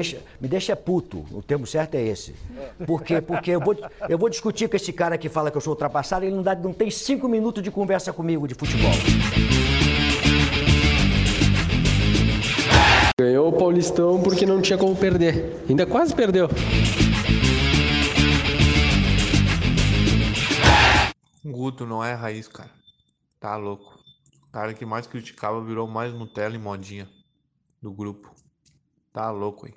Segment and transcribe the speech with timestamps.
[0.00, 1.26] deixa, me deixa puto.
[1.30, 2.34] O termo certo é esse.
[2.86, 3.76] Porque, porque eu, vou,
[4.08, 6.42] eu vou discutir com esse cara que fala que eu sou ultrapassado e ele não,
[6.42, 8.92] dá, não tem cinco minutos de conversa comigo de futebol.
[13.18, 15.62] Ganhou o Paulistão porque não tinha como perder.
[15.68, 16.48] Ainda quase perdeu.
[21.44, 22.70] Guto não é raiz, cara.
[23.38, 23.98] Tá louco.
[24.48, 27.06] O cara que mais criticava virou mais Nutella e modinha
[27.82, 28.39] do grupo.
[29.12, 29.74] Tá louco, hein?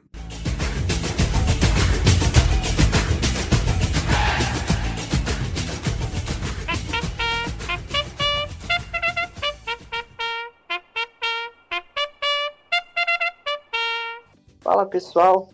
[14.61, 15.49] Fala pessoal,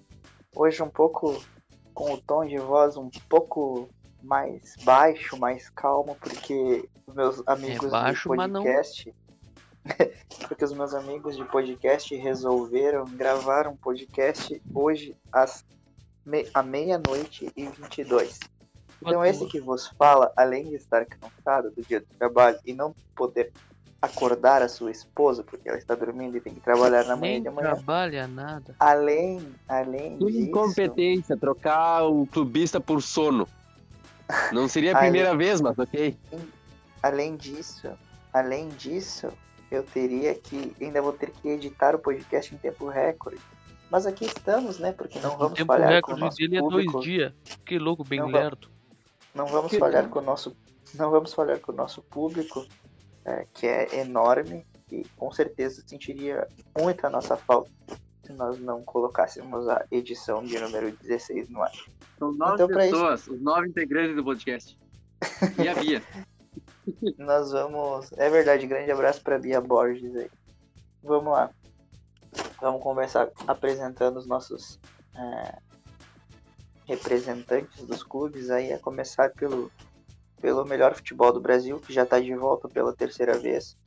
[0.55, 1.41] hoje um pouco
[1.93, 3.89] com o tom de voz um pouco
[4.21, 9.13] mais baixo, mais calmo, porque os meus amigos É baixo, não- podcast.
[10.47, 15.65] porque os meus amigos de podcast resolveram gravar um podcast hoje às
[16.25, 16.47] me...
[16.53, 18.39] à meia-noite e 22.
[19.01, 22.93] Então, esse que vos fala, além de estar cansado do dia do trabalho e não
[23.15, 23.51] poder
[24.01, 27.43] acordar a sua esposa, porque ela está dormindo e tem que trabalhar na manhã Nem
[27.43, 28.75] de manhã, trabalha nada.
[28.79, 33.47] além, além Tudo disso, incompetência, trocar o clubista por sono.
[34.53, 36.17] Não seria a primeira vez, mas ok.
[37.03, 37.89] além disso,
[38.33, 39.31] além disso,
[39.71, 43.39] eu teria que, ainda vou ter que editar o podcast em tempo recorde.
[43.89, 44.91] Mas aqui estamos, né?
[44.91, 46.91] Porque não vamos tempo falhar com o nosso dele é público.
[46.93, 47.33] dois dias.
[47.65, 48.69] Que louco, bem Não, vamos- lerdo.
[49.33, 50.55] Não vamos Que- falhar com o nosso,
[50.95, 52.65] não vamos falhar com o nosso público,
[53.25, 56.47] é, que é enorme e com certeza sentiria
[56.77, 57.69] muita nossa falta
[58.23, 61.71] se nós não colocássemos a edição de número 16 no ar.
[62.19, 64.77] São nove Então, pra isso- pessoas, os nove integrantes do podcast.
[65.63, 66.01] E a Bia.
[67.17, 68.11] Nós vamos.
[68.13, 70.29] É verdade, grande abraço para Bia Borges aí.
[71.03, 71.49] Vamos lá.
[72.61, 74.79] Vamos conversar apresentando os nossos
[75.15, 75.59] é,
[76.85, 79.71] representantes dos clubes aí, a começar pelo,
[80.41, 83.77] pelo melhor futebol do Brasil, que já está de volta pela terceira vez.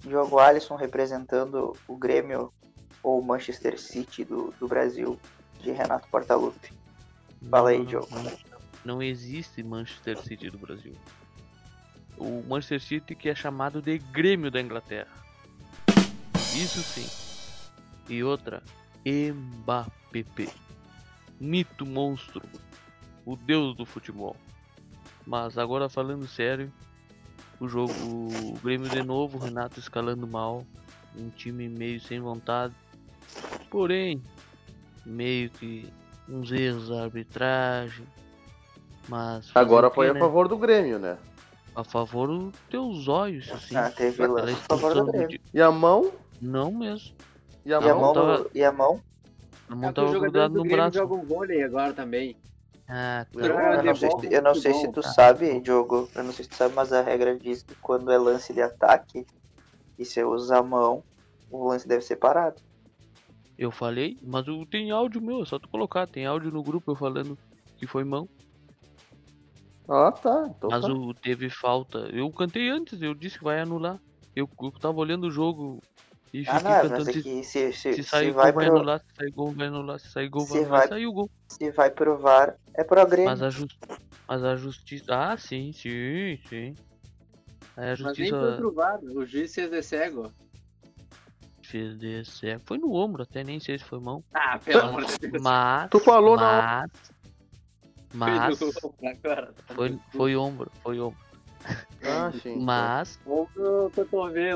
[0.00, 2.52] Diogo Alisson representando o Grêmio
[3.02, 5.18] ou Manchester City do, do Brasil,
[5.60, 6.72] de Renato Portaluppi.
[7.50, 8.08] Fala aí, Diogo.
[8.10, 8.32] Não,
[8.84, 10.94] não existe Manchester City do Brasil.
[12.16, 15.08] O Manchester City que é chamado de Grêmio da Inglaterra.
[16.54, 17.06] Isso sim.
[18.08, 18.62] E outra,
[19.04, 20.24] Mbappé.
[21.40, 22.42] Mito monstro.
[23.26, 24.36] O deus do futebol.
[25.26, 26.70] Mas agora falando sério,
[27.58, 30.66] o jogo, o Grêmio de novo, o Renato escalando mal,
[31.16, 32.74] um time meio sem vontade.
[33.70, 34.22] Porém,
[35.04, 35.90] meio que
[36.28, 38.06] uns erros da arbitragem.
[39.08, 40.20] Mas Agora foi a né?
[40.20, 41.18] favor do Grêmio, né?
[41.74, 43.74] A favor dos teus olhos, assim.
[43.74, 45.28] Ah, teve lance a favor Grêmio.
[45.28, 46.12] Di- E a mão?
[46.40, 47.14] Não mesmo.
[47.66, 48.00] E a a mão?
[48.00, 49.02] mão, tava- no- e a mão
[49.68, 50.98] A mão É tava grudada no Grêmio braço.
[50.98, 52.36] jogam vôlei agora também.
[52.88, 53.40] Ah, tá.
[53.40, 55.08] Eu- Eu não, sei se, eu não sei se tu tá.
[55.08, 56.08] sabe, Diogo.
[56.14, 58.62] Eu não sei se tu sabe, mas a regra diz que quando é lance de
[58.62, 59.26] ataque
[59.98, 61.02] e você usa a mão,
[61.50, 62.60] o lance deve ser parado.
[63.58, 66.06] Eu falei, mas o- tem áudio meu, é só tu colocar.
[66.06, 67.38] Tem áudio no grupo eu falando
[67.78, 68.28] que foi mão.
[69.88, 70.46] Ah, tá.
[70.56, 70.92] Então Mas tá.
[70.92, 71.98] o teve falta.
[72.12, 74.00] Eu cantei antes, eu disse que vai anular.
[74.34, 75.80] Eu, eu tava olhando o jogo
[76.32, 77.10] e Ah, fiquei não, mas cantando.
[77.10, 79.30] é Se, que se, se, se se sair gol vai vai pro, anular, se sair
[79.30, 81.30] gol vai anular, se sair gol Se vai anular, saiu o gol.
[81.48, 83.30] se vai pro VAR, é pro Grêmio.
[83.30, 83.50] Mas a,
[84.26, 85.04] mas a justiça.
[85.10, 86.74] Ah, sim, sim, sim.
[87.76, 89.06] Aí a Mas nem justiça foi provado.
[89.18, 90.32] O juiz fez de cego.
[91.62, 92.48] fez desse.
[92.48, 94.24] é, Foi no ombro, até nem sei se foi mão.
[94.32, 95.42] Ah, pelo amor de Deus.
[95.42, 95.90] Mas.
[95.90, 96.86] Tu falou na
[98.14, 98.58] mas.
[99.22, 101.18] Tá foi, foi ombro, foi ombro.
[102.02, 102.32] Ah.
[102.60, 103.18] Mas.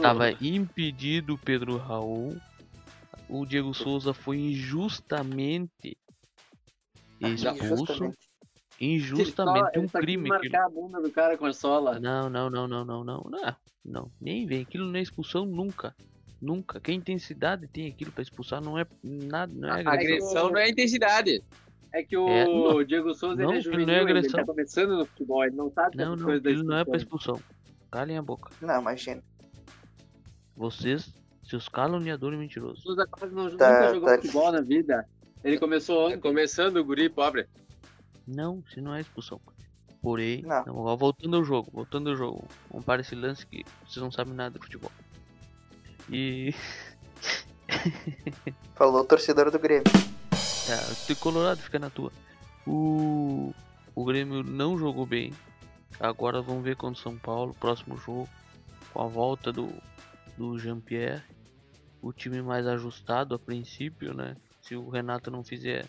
[0.00, 2.36] Tava impedido o Pedro Raul.
[3.28, 5.98] O Diego Souza foi injustamente
[7.22, 8.12] ah, expulso.
[8.80, 10.28] Injustamente um crime.
[10.28, 11.98] Marcar a bunda do cara com a sola.
[11.98, 13.30] Não, não, não, não, não, não.
[13.84, 14.62] Não, ah, nem vem.
[14.62, 15.94] Aquilo não é expulsão nunca.
[16.40, 16.80] Nunca.
[16.80, 19.52] Quem intensidade tem aquilo para expulsar não é nada.
[19.52, 21.42] Não é agressão não é intensidade.
[21.92, 22.84] É que o É, não.
[22.84, 24.40] Diego Souza Não, ele é aquilo não é juvenil, ele agressão.
[24.40, 27.40] tá começando no futebol, ele não sabe não, não, da aquilo não é pra expulsão.
[27.90, 29.22] calem a boca, Não, imagina.
[30.56, 31.12] vocês,
[31.44, 34.16] seus caluniadores mentirosos, Souza quase não, Tá, nunca jogou tá.
[34.16, 35.06] futebol na vida.
[35.44, 36.18] Ele começou ontem.
[36.20, 37.46] Começando o guri pobre.
[38.26, 39.40] não, se não é expulsão,
[40.02, 40.64] porém, Não.
[40.66, 44.10] não, ó, voltando ao jogo, voltando ao jogo, vamos para esse lance que vocês não
[44.10, 44.90] sabem nada de futebol,
[46.10, 46.52] e,
[48.74, 49.84] Falou o torcedor do Grêmio.
[50.68, 52.12] É, tu colorado fica na tua.
[52.66, 53.54] O,
[53.94, 55.32] o Grêmio não jogou bem.
[55.98, 58.28] Agora vamos ver contra o São Paulo, próximo jogo.
[58.92, 59.72] Com a volta do,
[60.36, 61.22] do Jean-Pierre.
[62.02, 64.36] O time mais ajustado a princípio, né?
[64.68, 65.86] se o Renato não fizer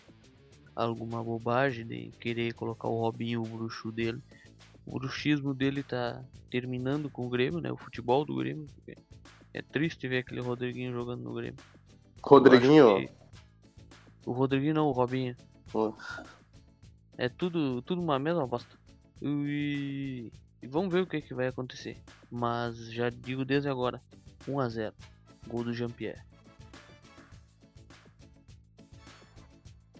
[0.74, 4.22] alguma bobagem de querer colocar o Robinho, o bruxo dele.
[4.86, 7.70] O bruxismo dele tá terminando com o Grêmio, né?
[7.70, 8.66] O futebol do Grêmio.
[9.52, 11.60] É triste ver aquele Rodriguinho jogando no Grêmio.
[12.22, 13.06] Rodriguinho,
[14.26, 15.36] O Rodriguinho não, o Robinho.
[15.72, 15.94] Pô.
[17.16, 18.78] É tudo, tudo uma mesma bosta.
[19.22, 20.32] E...
[20.62, 21.98] e vamos ver o que, que vai acontecer.
[22.30, 24.00] Mas já digo desde agora:
[24.46, 24.92] 1x0.
[25.46, 26.20] Gol do Jean-Pierre.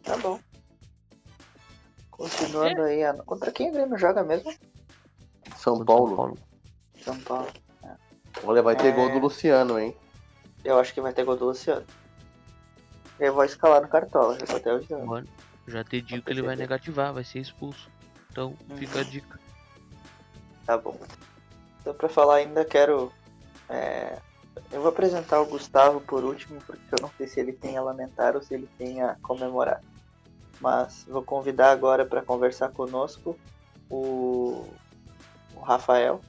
[0.02, 0.40] Tá bom.
[2.10, 4.52] Continuando aí, a- contra quem o Grêmio joga mesmo?
[5.56, 6.38] São Contra Paulo.
[7.02, 7.48] São Paulo.
[8.44, 8.92] Olha, vai ter É.
[8.92, 9.94] gol do Luciano, hein?
[10.64, 11.84] Eu acho que vai ter gol do Luciano.
[13.20, 15.06] Eu vou escalar no Cartola, já até avisando.
[15.06, 15.28] Mano,
[15.68, 17.88] já te digo que ele vai negativar, vai ser expulso.
[18.30, 19.38] Então fica a dica.
[20.64, 20.98] Tá bom.
[21.80, 23.12] Então pra falar ainda quero.
[23.68, 24.18] é,
[24.72, 27.82] Eu vou apresentar o Gustavo por último, porque eu não sei se ele tem a
[27.82, 29.80] lamentar ou se ele tem a comemorar.
[30.60, 33.38] Mas vou convidar agora para conversar conosco
[33.90, 34.66] o,
[35.54, 36.20] o Rafael.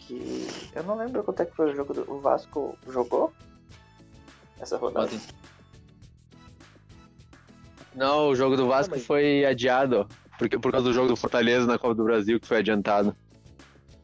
[0.00, 3.32] Que eu não lembro quanto é que foi o jogo do o Vasco jogou
[4.60, 5.10] essa rodada.
[7.94, 10.06] Não, o jogo do Vasco mas- foi adiado.
[10.38, 13.14] Porque, por causa do jogo do Fortaleza na Copa do Brasil, que foi adiantado.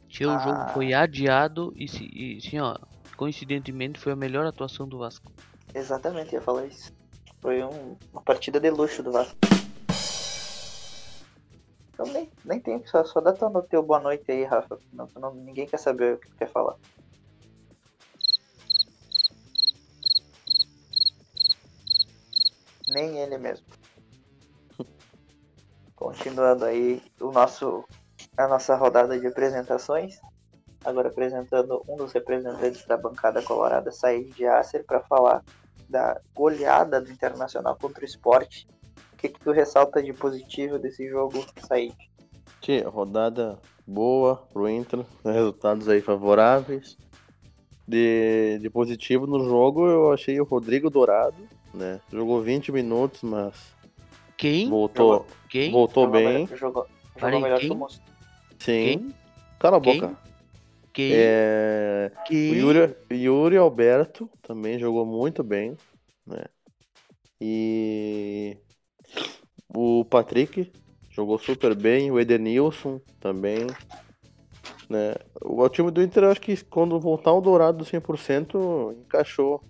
[0.08, 0.38] Tio, o Ah.
[0.38, 2.76] jogo foi adiado e, se, e sim, ó,
[3.16, 5.30] coincidentemente foi a melhor atuação do Vasco.
[5.72, 6.92] Exatamente, ia falar isso.
[7.40, 9.36] Foi um- uma partida de luxo do Vasco.
[11.92, 14.78] Então nem, nem tem, só, só dá no teu boa noite aí, Rafa.
[14.92, 16.74] Não, não- ninguém quer saber o que tu quer falar.
[22.94, 23.66] Nem ele mesmo.
[25.96, 27.84] Continuando aí o nosso,
[28.36, 30.20] a nossa rodada de apresentações.
[30.84, 34.44] Agora apresentando um dos representantes da bancada colorada, Said de
[34.86, 35.42] para falar
[35.88, 38.68] da goleada do Internacional contra o esporte.
[39.14, 41.96] O que, que tu ressalta de positivo desse jogo, Said?
[42.60, 46.96] Tia, rodada boa pro Inter, resultados aí favoráveis.
[47.86, 51.36] De, de positivo no jogo, eu achei o Rodrigo Dourado,
[51.74, 52.00] né?
[52.10, 53.54] Jogou 20 minutos, mas
[54.36, 54.68] Quem?
[54.70, 55.70] voltou, Quem?
[55.72, 56.32] voltou Jogou bem.
[56.46, 56.86] melhor- Jogou,
[57.18, 57.68] jogou melhor quem?
[57.68, 57.88] que o.
[58.58, 58.84] Sim.
[58.98, 59.14] Quem?
[59.58, 60.00] Cala a Quem?
[60.00, 60.16] boca.
[60.92, 61.10] Quem?
[61.12, 62.54] É, o Quem?
[62.54, 65.76] Yuri, Yuri Alberto também jogou muito bem,
[66.26, 66.44] né?
[67.40, 68.56] E
[69.68, 70.72] o Patrick
[71.10, 73.66] jogou super bem, o Edenilson também,
[74.88, 75.14] né?
[75.42, 79.62] O, o time do Inter, eu acho que quando voltar o Dourado 100%, encaixou.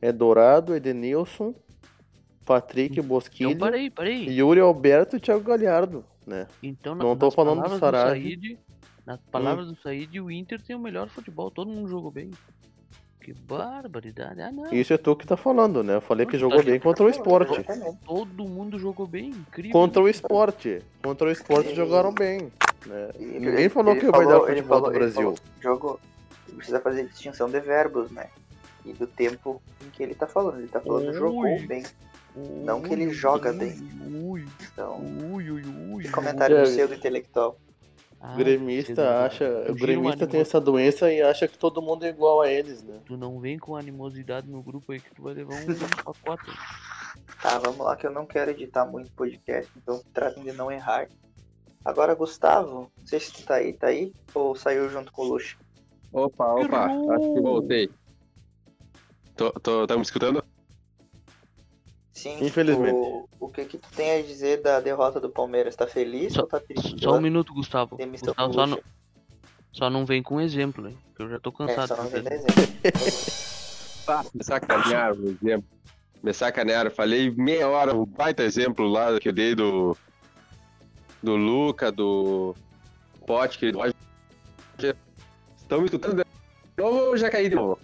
[0.00, 1.54] É Dourado, Edenilson,
[2.44, 4.24] Patrick, Então parei, parei.
[4.28, 6.46] Yuri Alberto e Thiago Galhardo, né?
[6.62, 7.78] Então, Não tô falando do.
[7.80, 8.58] Said,
[9.04, 11.50] nas palavras do Said, o Inter tem o melhor futebol.
[11.50, 12.30] Todo mundo jogou bem.
[13.20, 14.40] Que barbaridade.
[14.40, 14.72] Ah, não.
[14.72, 15.96] Isso é tu que tá falando, né?
[15.96, 17.62] Eu falei que Tá jogou bem contra o esporte.
[18.06, 19.28] Todo mundo jogou bem.
[19.28, 19.72] Incrível.
[19.72, 20.80] Contra o esporte.
[21.02, 22.50] Contra o esporte E- jogaram bem.
[22.86, 23.10] né?
[23.18, 25.20] E Ninguém falou ele que vai dar falou- futebol falou- do Brasil.
[25.22, 26.00] falou, Jogo
[26.56, 28.28] precisa fazer distinção de verbos, né?
[28.88, 30.58] E do tempo em que ele tá falando.
[30.58, 31.14] Ele tá falando Ui.
[31.14, 31.84] jogou bem.
[32.64, 33.76] Não que ele Ui, joga ui, bem.
[34.22, 35.00] Ui, Então,
[35.32, 35.62] ui, ui,
[35.92, 36.02] ui.
[36.04, 36.62] que comentário É.
[36.62, 37.58] pseudo intelectual.
[38.20, 39.66] Ah, O gremista acha.
[39.70, 42.98] O gremista tem essa doença e acha que todo mundo é igual a eles, né?
[43.06, 45.66] Tu não vem com animosidade no grupo aí que tu vai levar um
[46.04, 46.50] pacote.
[47.40, 51.08] Tá, vamos lá, que eu não quero editar muito podcast, então tratem de não errar.
[51.84, 54.12] Agora, Gustavo, não sei se tu tá aí, tá aí?
[54.34, 55.56] Ou saiu junto com o Luxo?
[56.12, 57.88] Opa, opa, acho que voltei.
[59.38, 60.42] Tô, tô, tá me escutando?
[62.12, 62.44] Sim.
[62.44, 62.92] Infelizmente.
[62.92, 65.76] O, o que que tu tem a dizer da derrota do Palmeiras?
[65.76, 66.96] Tá feliz Só- ou tá triste?
[67.00, 67.96] Só um minuto, Gustavo.
[67.96, 68.82] Gustavo só não,
[69.72, 70.98] só não vem com exemplo, hein?
[71.14, 71.86] Que eu já tô É, cansado.
[71.86, 72.24] só não vem.
[74.08, 75.68] Ah, me sacanearam, por exemplo.
[76.20, 76.90] Me sacanearam.
[76.90, 79.96] Falei meia hora, um baita exemplo lá que eu dei do.
[81.22, 82.56] Do Luca, do
[83.24, 84.96] Pote, do Roger.
[85.56, 87.78] Estão me escutando de novo ou já caí de novo?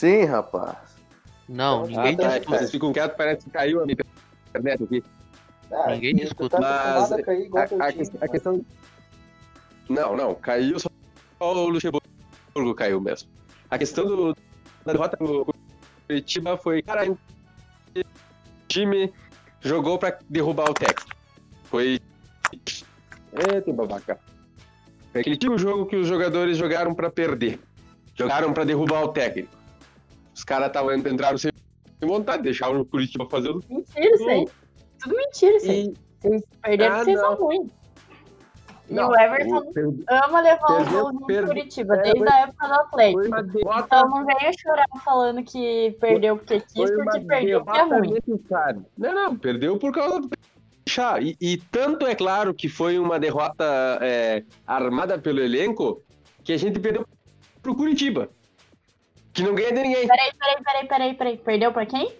[0.00, 0.78] Sim, rapaz.
[1.46, 2.58] Não, ninguém ah, te tá, escuta.
[2.58, 3.98] Vocês ficam quietos, parece que caiu a minha
[4.48, 5.04] internet aqui.
[5.70, 6.58] Ah, Ninguém escuta.
[6.58, 8.64] Tá acostumado a cair A, a time, a questão.
[9.90, 10.88] Não, não, caiu só
[11.38, 13.28] o Luxemburgo caiu mesmo.
[13.68, 14.34] A questão do,
[14.86, 15.54] da derrota do
[16.06, 17.18] Curitiba foi, cara, o
[18.68, 19.12] time
[19.60, 21.14] jogou pra derrubar o técnico.
[21.64, 22.00] Foi.
[23.34, 24.18] Eita, babaca.
[25.12, 27.60] Foi aquele tipo de jogo que os jogadores jogaram pra perder.
[28.14, 29.59] Jogaram pra derrubar o técnico.
[30.40, 31.52] Os caras estavam entraram sem
[32.02, 34.48] vontade, deixaram o Curitiba fazer o Mentira isso aí.
[34.98, 35.84] Tudo mentira isso aí.
[35.84, 37.36] e Vocês perderam Ah, porque vocês não.
[37.36, 37.70] são ruins.
[38.88, 42.40] E Não, o Everton o- per- ama levar golzinho perdeu- de Curitiba, é, desde a
[42.40, 43.26] época do Atlético.
[43.84, 48.14] Então não venha chorar falando que perdeu porque quis, porque perdeu porque é ruim.
[48.14, 48.80] necessária.
[48.96, 50.30] Não, não, perdeu por causa do
[50.88, 51.20] Chá.
[51.20, 53.64] E, e tanto é claro que foi uma derrota
[54.00, 56.02] é, armada pelo elenco
[56.42, 57.06] que a gente perdeu
[57.62, 58.30] pro Curitiba.
[59.32, 60.06] Que não ganha de ninguém.
[60.06, 61.36] Peraí, peraí, peraí, peraí, peraí.
[61.38, 62.12] Perdeu pra quem?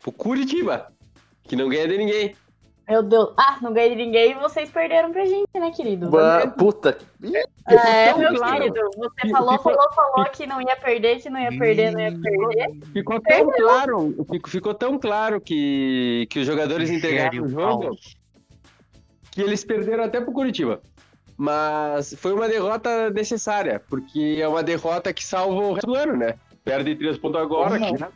[0.00, 0.92] Pro Curitiba.
[1.42, 2.36] Que não ganha de ninguém.
[2.88, 3.34] Meu Deus.
[3.36, 6.08] Ah, não ganhei de ninguém e vocês perderam pra gente, né, querido?
[6.08, 6.96] Bah, puta
[7.68, 8.58] É, tão meu claro.
[8.58, 8.80] querido.
[8.96, 12.12] Você falou, ficou- falou, falou que não ia perder, que não ia perder, não ia
[12.12, 12.86] perder.
[12.92, 17.96] Ficou tão claro, ficou, ficou tão claro que, que os jogadores entregaram o jogo
[19.32, 20.80] que eles perderam até pro Curitiba.
[21.36, 26.16] Mas foi uma derrota necessária, porque é uma derrota que salva o resto do ano,
[26.16, 26.34] né?
[26.64, 28.10] Perde três pontos agora, que já,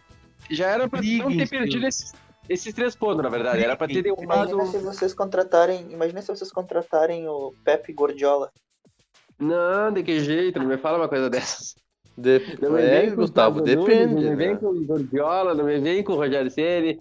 [0.51, 2.13] já era pra não ter Briguem, perdido esses,
[2.49, 3.63] esses três pontos, na verdade.
[3.63, 4.15] Era pra ter Briguem.
[4.17, 4.53] derrubado.
[4.53, 5.93] Imagina se vocês contratarem.
[5.93, 8.51] Imagina se vocês contratarem o Pepe Gordiola.
[9.39, 11.75] Não, de que jeito, não me fala uma coisa dessas.
[12.17, 14.15] de- Não me É, vem com Gustavo, Nunes, depende.
[14.15, 14.57] Não me vem né?
[14.57, 17.01] com o Gordiola, não me vem com o Rogério Ceni.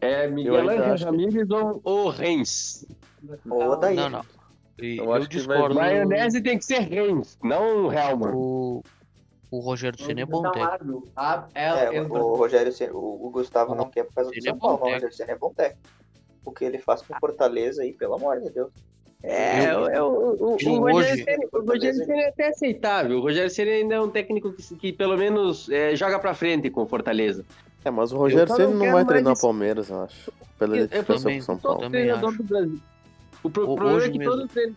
[0.00, 2.84] É Miguel Ángel acho que- Ramírez ou, ou Reis.
[3.48, 3.94] Ou daí.
[3.96, 4.24] Não, não.
[4.80, 5.74] E Eu eu, acho que vai- discordo.
[5.76, 8.32] Maionese tem que ser Reis, não Helman.
[8.34, 8.82] O,
[9.50, 11.08] o Rogério Ceni é bom técnico.
[11.54, 14.78] É, o, o Rogério Ceni, o, Gustavo não quer por causa do é São Paulo,
[14.80, 14.94] mas o.
[14.94, 15.88] Rogério Ceni é bom técnico.
[16.44, 18.70] O que ele faz com Fortaleza aí, pelo amor de Deus.
[19.22, 22.48] É, Eu- é, o, o, o, eu Rogério hoje- Ceni, o Rogério Ceni é até
[22.48, 23.18] aceitável.
[23.18, 26.68] O Rogério Ceni ainda é um técnico que, que pelo menos é, joga pra frente
[26.68, 27.44] com o Fortaleza.
[27.84, 30.32] É, mas o Rogério Ceni não não vai treinar o Palmeiras, eu acho.
[30.58, 31.78] Pela Eu- eu também- com São Paulo.
[31.80, 32.38] também treinador acho.
[32.38, 32.80] do Brasil.
[33.44, 34.32] O, pro- O- problema é que mesmo.
[34.34, 34.74] todo treino...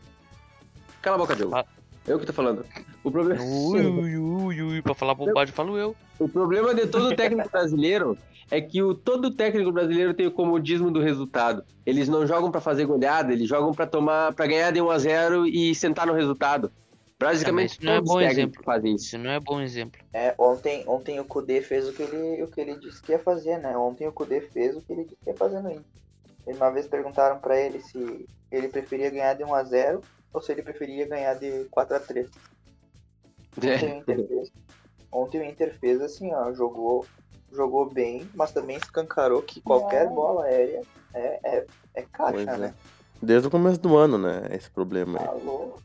[1.02, 1.56] Cala a boca, Diogo.
[1.56, 1.66] Ah.
[2.06, 2.64] Eu que tô falando.
[3.04, 3.42] O problema...
[3.44, 5.96] Ui, ui, ui, ui, pra falar bobagem, falo eu.
[6.20, 8.18] O problema de todo técnico brasileiro
[8.50, 11.64] é que o, todo técnico brasileiro tem o comodismo do resultado.
[11.86, 14.98] Eles não jogam pra fazer goleada, eles jogam pra tomar, para ganhar de 1 a
[15.00, 16.72] 0 e sentar no resultado.
[17.20, 18.64] Basicamente, isso não é todos bom exemplo.
[18.64, 19.06] fazem isso.
[19.08, 20.00] Isso não é bom exemplo.
[20.14, 23.20] É, ontem, ontem o Kudê fez o que, ele, o que ele disse que ia
[23.20, 23.76] fazer, né?
[23.76, 25.84] Ontem o Kudê fez o que ele disse que ia fazer no Inter.
[26.56, 30.02] Uma vez perguntaram pra ele se ele preferia ganhar de 1x0
[30.34, 32.30] ou se ele preferia ganhar de 4x3.
[33.58, 33.98] Ontem o É.
[33.98, 34.52] Inter fez.
[35.12, 37.06] Ontem o Inter fez assim, ó, jogou,
[37.52, 40.82] jogou bem, mas também escancarou que qualquer bola aérea
[41.14, 42.58] é, é, é caixa, Pois é.
[42.58, 42.74] né?
[43.22, 44.48] Desde o começo do ano, né?
[44.52, 45.26] Esse problema aí.
[45.26, 45.82] Tá louco.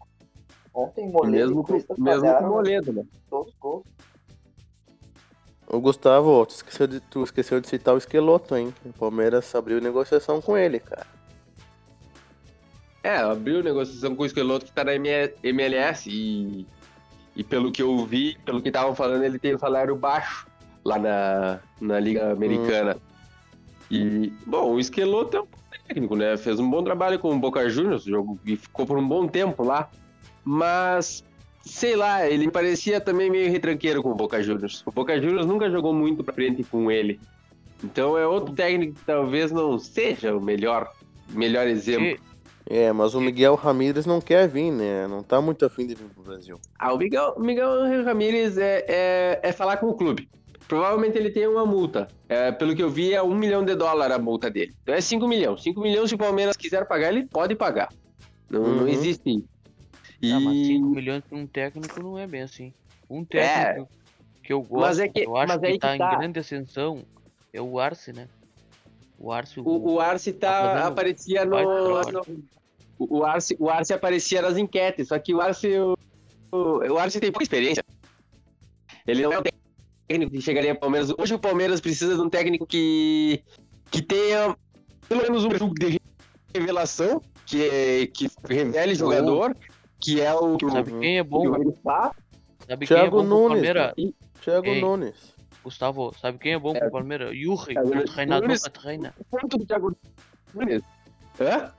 [0.75, 3.05] Ontem Moledo Mesmo e Cuesta mesmo com Moledo, né?
[3.29, 3.85] todos os gols.
[5.73, 8.75] O Gustavo, tu esqueceu, de, tu esqueceu de citar o Esqueloto, hein?
[8.85, 11.07] O Palmeiras abriu negociação com ele, cara.
[13.03, 16.67] É, abriu negociação com o Esqueloto que tá na MLS e,
[17.35, 20.47] e pelo que eu vi, pelo que estavam falando, ele tem um salário baixo
[20.85, 22.99] lá na, na Liga Americana.
[23.91, 25.47] E, bom, o Esqueloto é um
[25.89, 26.37] técnico, né?
[26.37, 29.65] Fez um bom trabalho com o Boca Juniors, jogou e ficou por um bom tempo
[29.65, 29.91] lá.
[30.45, 31.25] Mas,
[31.65, 34.83] sei lá, ele parecia também meio retranqueiro com o Boca Juniors.
[34.87, 37.21] O Boca Juniors nunca jogou muito pra frente com ele.
[37.85, 40.89] Então é outro técnico que talvez não seja o melhor,
[41.31, 42.07] melhor exemplo.
[42.07, 42.21] E-
[42.71, 45.07] É, mas o Miguel Ramírez não quer vir, né?
[45.09, 46.61] Não tá muito afim de vir pro Brasil.
[46.79, 50.29] Ah, o Miguel, Miguel Ramírez é, é, é falar com o clube.
[50.69, 52.07] Provavelmente ele tem uma multa.
[52.29, 54.73] É, pelo que eu vi, é um milhão de dólares a multa dele.
[54.83, 55.61] Então é 5 milhões.
[55.63, 57.89] 5 milhões, se o Palmeiras quiser pagar, ele pode pagar.
[58.49, 58.89] Não, não Uhum.
[58.89, 59.45] existe.
[60.23, 60.31] E...
[60.33, 62.73] Ah, mas 5 milhões pra um técnico não é bem assim.
[63.11, 63.91] Um técnico
[64.43, 66.15] que eu gosto, Mas é que- eu acho mas que tá, que tá.
[66.15, 67.05] em grande ascensão,
[67.53, 68.29] é o Arce, né?
[69.19, 73.93] O Arce, o, O, o Arce tá, Tá aparecia no, o, o Arce, o Arce
[73.93, 75.95] aparecia nas enquetes, só que o Arce, o,
[76.53, 76.59] o,
[76.93, 77.83] o Arce tem pouca experiência.
[79.07, 79.43] Ele não é um
[80.09, 81.13] técnico que chegaria ao Palmeiras.
[81.19, 83.43] Hoje o Palmeiras precisa de um técnico que,
[83.91, 84.57] que tenha
[85.09, 86.01] pelo menos um perfil de
[86.55, 89.57] revelação, que, é, que revele jogador,
[90.03, 91.57] que é o que o- Sabe quem é que bom?
[91.57, 92.13] ele faz.
[92.69, 93.95] Sabe quem é bom Nunes, Palmeiras?
[94.43, 94.81] Thiago Ei.
[94.81, 95.35] Nunes.
[95.65, 97.33] Gustavo, sabe quem é bom pro Palmeiras?
[97.35, 99.15] Yuri, É, o treinador Nunes- que treina.
[99.31, 99.97] Ponto do Thiago
[100.55, 100.83] Nunes.
[101.41, 101.73] Hã?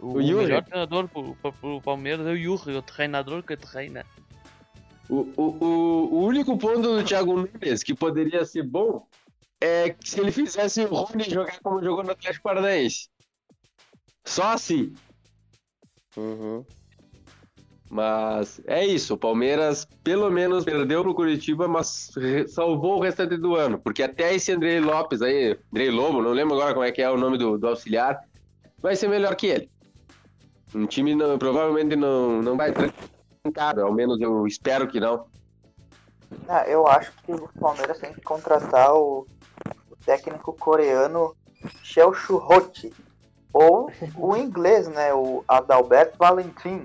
[0.00, 0.46] O, O Yuri.
[0.46, 4.04] melhor treinador pro, pro, pro Palmeiras é o Yuri, o treinador que treina.
[5.08, 9.06] O, o, o, o único ponto do Thiago Nunes que poderia ser bom
[9.60, 13.08] é que se ele fizesse o Rony jogar como jogou no Atlético Paranaense.
[14.24, 14.92] Só assim.
[16.16, 16.64] Uhum.
[17.90, 22.12] Mas é isso, o Palmeiras pelo menos perdeu pro Curitiba, mas
[22.46, 23.80] salvou o restante do ano.
[23.80, 27.10] Porque até esse Andrei Lopes aí, Andrei Lobo, não lembro agora como é que é
[27.10, 28.20] o nome do, do auxiliar,
[28.80, 29.70] vai ser melhor que ele.
[30.72, 32.72] Um time não, provavelmente não, não vai
[33.42, 35.26] trancado, ao menos eu espero que não.
[36.48, 39.26] Ah, eu acho que o Palmeiras tem que contratar o,
[39.90, 41.34] o técnico coreano
[41.82, 42.92] Shel Shuhoti.
[43.52, 45.12] Ou o inglês, né?
[45.12, 46.84] O Adalberto Valentim.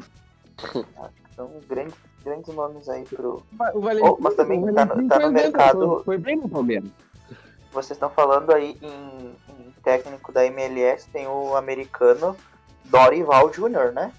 [1.35, 3.43] São grandes, grandes nomes aí pro.
[3.73, 6.89] O Valentim, Oh, mas também o tá no- tá no mercado- Foi, bem no Palmeiras.
[7.73, 12.35] Vocês estão falando aí em, em técnico da MLS, tem o americano
[12.85, 14.13] Dorival Jr., né?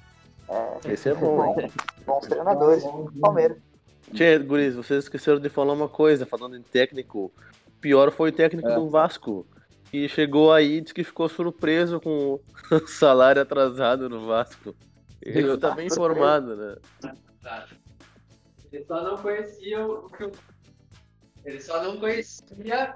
[0.84, 1.70] Esse é bom, hein?
[2.06, 3.56] Bons treinadores do Palmeiras.
[4.12, 7.32] Tchê, guris, vocês esqueceram de falar uma coisa, falando em técnico.
[7.80, 8.74] Pior foi o técnico É.
[8.74, 9.46] do Vasco.
[9.90, 12.38] Que chegou aí e disse que ficou surpreso com
[12.70, 14.74] o salário atrasado no Vasco.
[15.26, 16.76] Ele tá bem informado, né?
[18.72, 20.32] Ele só não conhecia o que o-
[21.44, 22.94] Ele só não conhecia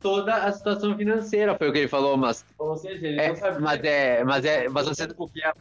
[0.00, 3.36] toda a situação financeira, Foi o que ele falou, mas Ou seja, ele É, não
[3.36, 3.60] sabia.
[3.60, 5.08] mas é, mas é, mas você,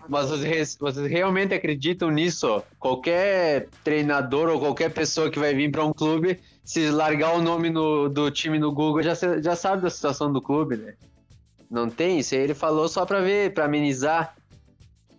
[0.09, 2.61] mas vocês, vocês realmente acreditam nisso?
[2.77, 7.69] Qualquer treinador ou qualquer pessoa que vai vir para um clube, se largar o nome
[7.69, 10.93] no- do time no Google, já, já sabe da situação do clube, né?
[11.71, 14.35] Não tem isso aí ele falou só para ver, para amenizar.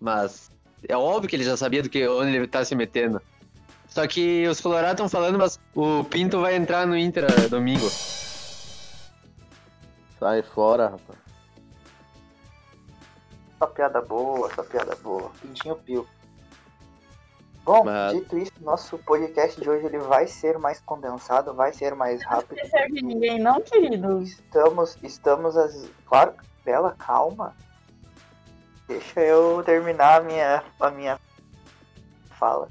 [0.00, 0.50] Mas
[0.88, 3.20] é óbvio que ele já sabia do que onde ele tá se metendo.
[3.88, 7.88] Só que os Colorados estão falando, mas o Pinto vai entrar no Inter eh, domingo.
[10.18, 11.18] Sai fora, rapaz.
[13.58, 15.30] Só piada boa, só piada boa.
[15.40, 16.06] Pintinho pio.
[17.64, 21.94] Bom, Mas- dito isso, nosso podcast de hoje ele vai ser mais condensado, vai ser
[21.94, 22.56] mais rápido.
[22.72, 24.20] Não de ninguém, não, querido.
[24.22, 25.88] Estamos, estamos as.
[26.06, 27.56] Claro, Bela, calma.
[28.86, 31.20] Deixa eu terminar a minha, a minha
[32.38, 32.68] fala.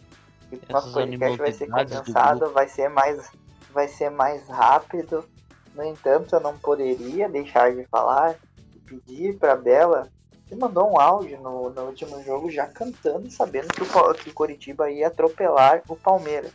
[0.52, 3.32] E Nosso Essas podcast vai ser condensado, vai ser mais,
[3.72, 5.26] vai ser mais rápido.
[5.74, 8.36] No entanto, eu não poderia deixar de falar
[8.76, 10.08] e pedir pra Bela.
[10.46, 14.34] Você mandou um áudio no, no último jogo já cantando, sabendo que o, que o
[14.34, 16.52] Coritiba ia atropelar o Palmeiras.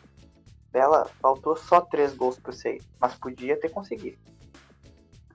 [0.71, 4.19] Bela, faltou só três gols pro seis, mas podia ter conseguido.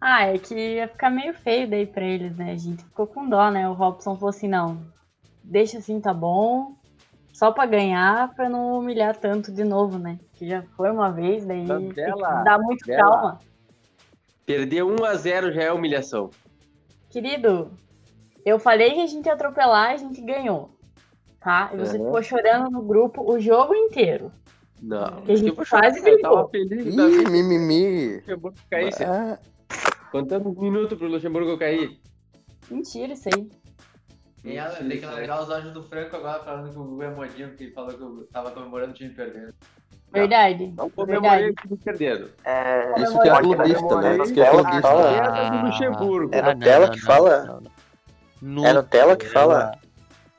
[0.05, 2.51] Ah, é que ia ficar meio feio daí pra eles, né?
[2.51, 3.69] A gente ficou com dó, né?
[3.69, 4.81] O Robson falou assim, não,
[5.41, 6.75] deixa assim, tá bom.
[7.31, 10.19] Só pra ganhar, pra não humilhar tanto de novo, né?
[10.33, 13.39] Que já foi uma vez, daí Bela, dar muito calma.
[14.45, 16.31] Perder 1 a 0 já é humilhação.
[17.09, 17.71] Querido,
[18.45, 20.69] eu falei que a gente ia atropelar, a gente ganhou.
[21.39, 21.71] Tá?
[21.73, 22.03] E você Uhum.
[22.05, 24.33] ficou chorando no grupo o jogo inteiro.
[24.81, 25.21] Não.
[25.21, 26.21] Que a gente Eu vou quase eu brigou.
[26.35, 28.21] tava feliz Ih, mimimi.
[28.21, 29.03] que o Luxemburgo caísse.
[29.05, 29.39] Ah,
[30.13, 31.99] Contando um minuto pro Luxemburgo cair.
[32.69, 33.49] Mentira isso aí.
[34.45, 37.09] E ela tem que largar os áudios do Franco agora falando que o Gugu é
[37.09, 39.55] modinho, porque ele falou que eu tava comemorando o time perdendo.
[40.11, 40.71] Verdade.
[40.77, 42.29] Não comemorei o time perdendo.
[42.45, 44.17] É, Isso que é clubista, né?
[44.17, 44.81] Isso que é clubista.
[44.83, 46.35] fala- Merda do Luxemburgo.
[46.35, 47.63] É Nutella que fala?
[48.63, 49.71] É Nutella que fala?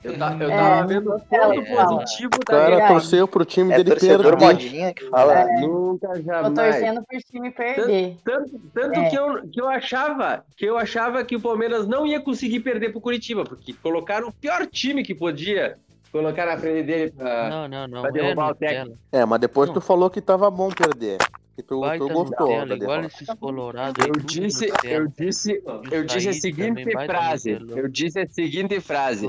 [0.05, 1.99] Eu, ta- eu É, tava vendo Nutella todo fala.
[1.99, 2.93] positivo O da cara verdade.
[2.93, 4.37] torceu pro time É dele perder.
[4.37, 5.33] modinha que fala.
[5.41, 5.61] É.
[5.61, 6.55] Nunca Tô jamais.
[6.55, 8.17] torcendo pro time perder.
[8.25, 9.09] Tanto, tanto É.
[9.09, 12.91] que, eu, que eu achava que eu achava que o Palmeiras não ia conseguir perder
[12.93, 15.79] pro Curitiba, porque colocaram o pior time que podia
[16.13, 17.49] colocar na frente dele pra.
[17.49, 18.03] Não, não, não.
[18.03, 18.93] Vai é derrubar o Nutella.
[19.11, 19.75] É, mas depois Não.
[19.75, 21.17] tu falou que tava bom perder.
[21.57, 24.05] Que tu, Baita tu gostou Nutella, da igual esses colorados.
[24.05, 27.59] Eu disse, eu disse, eu disse a seguinte frase.
[27.77, 29.29] Eu disse a seguinte frase.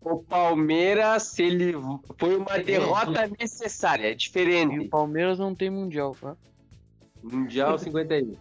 [0.00, 1.72] O Palmeiras, ele
[2.18, 4.88] foi uma derrota necessária, é E o diferente.
[4.88, 6.36] Palmeiras não tem mundial, tá?
[7.22, 8.34] Mundial 51.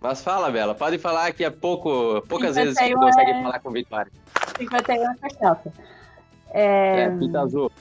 [0.00, 3.42] Mas fala, Bela, pode falar que é pouco, poucas vezes que tu 51 consegue é-
[3.42, 4.12] falar com vitória.
[4.58, 5.72] 51 é cachaça.
[6.50, 7.00] É...
[7.04, 7.72] É, fita azul.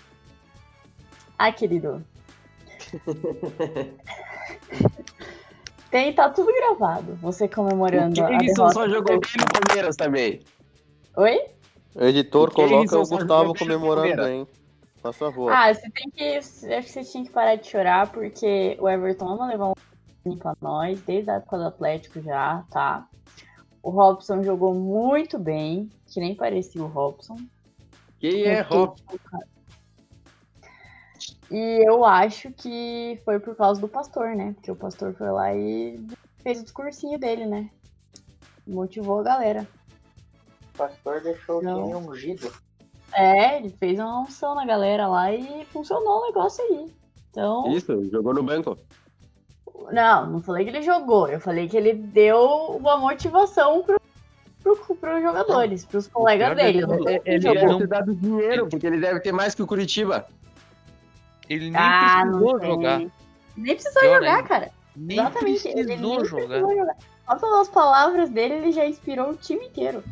[1.38, 2.04] Ah, querido.
[5.90, 7.16] Tem, tá tudo gravado.
[7.22, 8.74] Você O comemorando a derrota.
[8.74, 10.42] só jogou bem no Palmeiras também.
[11.16, 11.40] Oi?
[11.96, 14.48] O editor O coloca o Gustavo comemorando, hein?
[15.02, 15.52] Por favor.
[15.52, 16.38] Ah, você tem que.
[16.38, 19.76] Acho que você tinha que parar de chorar, porque o Everton não levou
[20.26, 23.06] um pra nós, desde a época do Atlético já, tá?
[23.84, 27.36] O Robson jogou muito bem, que nem parecia o Robson.
[28.20, 29.04] Quem é Robson?
[31.56, 34.54] E eu acho que foi por causa do pastor, né?
[34.56, 36.04] Porque o pastor foi lá e
[36.42, 37.70] fez o discursinho dele, né?
[38.66, 39.68] Motivou a galera.
[40.74, 41.84] O pastor deixou o Não.
[41.84, 42.52] time ungido.
[43.14, 46.92] É, ele fez uma unção na galera lá e funcionou o negócio aí.
[47.30, 48.76] Então, Isso, jogou no banco.
[49.92, 52.40] não, não falei que ele jogou, eu falei que ele deu
[52.80, 54.02] uma motivação pro,
[54.64, 56.82] pro, pros jogadores, pros colegas pior de dele.
[56.82, 57.70] tudo Eu não falei que é- ele ele jogou.
[57.74, 60.26] não- Deve ter dado dinheiro, porque ele deve ter mais que o Curitiba.
[61.50, 63.00] Ele nem Ah, não precisou jogar.
[63.58, 64.48] Nem precisou Pior jogar, ainda.
[64.48, 64.72] cara.
[64.96, 66.46] Nem Exatamente, ele nem precisou jogar.
[66.48, 66.96] precisou jogar.
[67.26, 70.04] Só pelas palavras dele, ele já inspirou o time inteiro.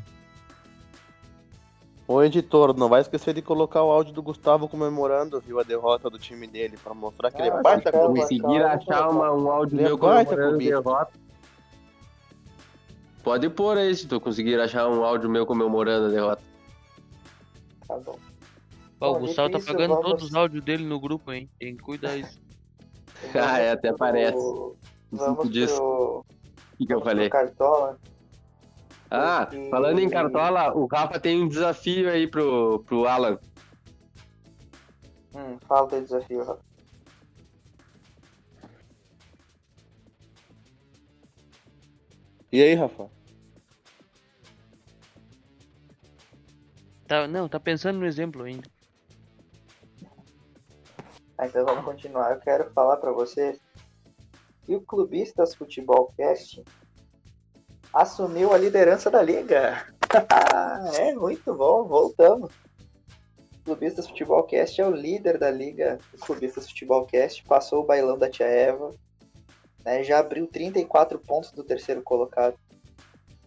[2.08, 6.10] Ô editor, não vai esquecer de colocar o áudio do Gustavo comemorando, viu, a derrota
[6.10, 8.28] do time dele, pra mostrar que ele é Ah, baita clubista.
[8.28, 11.12] Conseguir achar uma, um áudio Ele é meu baita comemorando derrota.
[13.24, 16.41] Pode pôr aí se tu conseguir achar um áudio meu comemorando a derrota.
[17.88, 18.17] Tá bom.
[19.02, 21.50] Ó, o Gustavo tá pagando vamos- todos os áudios dele no grupo, hein?
[21.60, 22.40] Tem que cuidar isso.
[23.36, 24.38] Ah, é, até pro- parece.
[25.12, 25.76] Vamos disso.
[25.76, 27.30] pro, O que, que eu falei?
[27.30, 28.00] Cartola.
[29.12, 33.38] Ah, Porque- falando em Cartola, o Rafa tem um desafio aí pro, pro Alan.
[35.36, 36.62] Hum, fala do desafio, Rafa.
[42.52, 43.10] E aí, Rafa?
[47.08, 48.70] Tá, não, tá pensando no exemplo ainda.
[51.41, 52.32] Então vamos continuar.
[52.32, 53.60] Eu quero falar pra vocês
[54.63, 56.63] que o Clubistas Futebol Cast
[57.91, 59.88] assumiu a liderança da liga.
[60.99, 62.54] é muito bom, voltamos.
[63.60, 65.97] O Clubistas Futebol Cast é o líder da liga.
[66.13, 68.93] O Clubistas Futebol Cast passou o bailão da Tia Eva,
[69.84, 72.56] né, já abriu 34 pontos do terceiro colocado.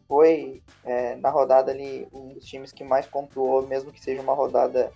[0.08, 4.34] Foi é, na rodada ali um dos times que mais pontuou, mesmo que seja uma
[4.34, 4.92] rodada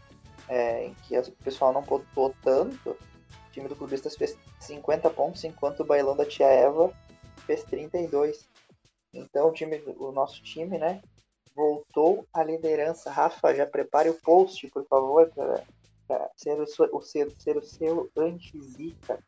[0.48, 5.44] é, em que o pessoal não pontuou tanto, o time do Clubistas fez 50 pontos,
[5.44, 6.92] enquanto o bailão da Tia Eva
[7.46, 8.48] fez 32.
[9.12, 11.00] Então o, time, o nosso time, né,
[11.54, 13.10] voltou à liderança.
[13.10, 15.30] Rafa, já prepare o post, por favor,
[16.06, 19.18] para ser o, seu, o ser, ser o seu anti-zica.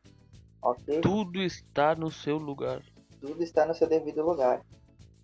[0.62, 1.00] Ok?
[1.00, 2.83] Tudo está no seu lugar.
[3.20, 4.62] tudo está no seu devido lugar.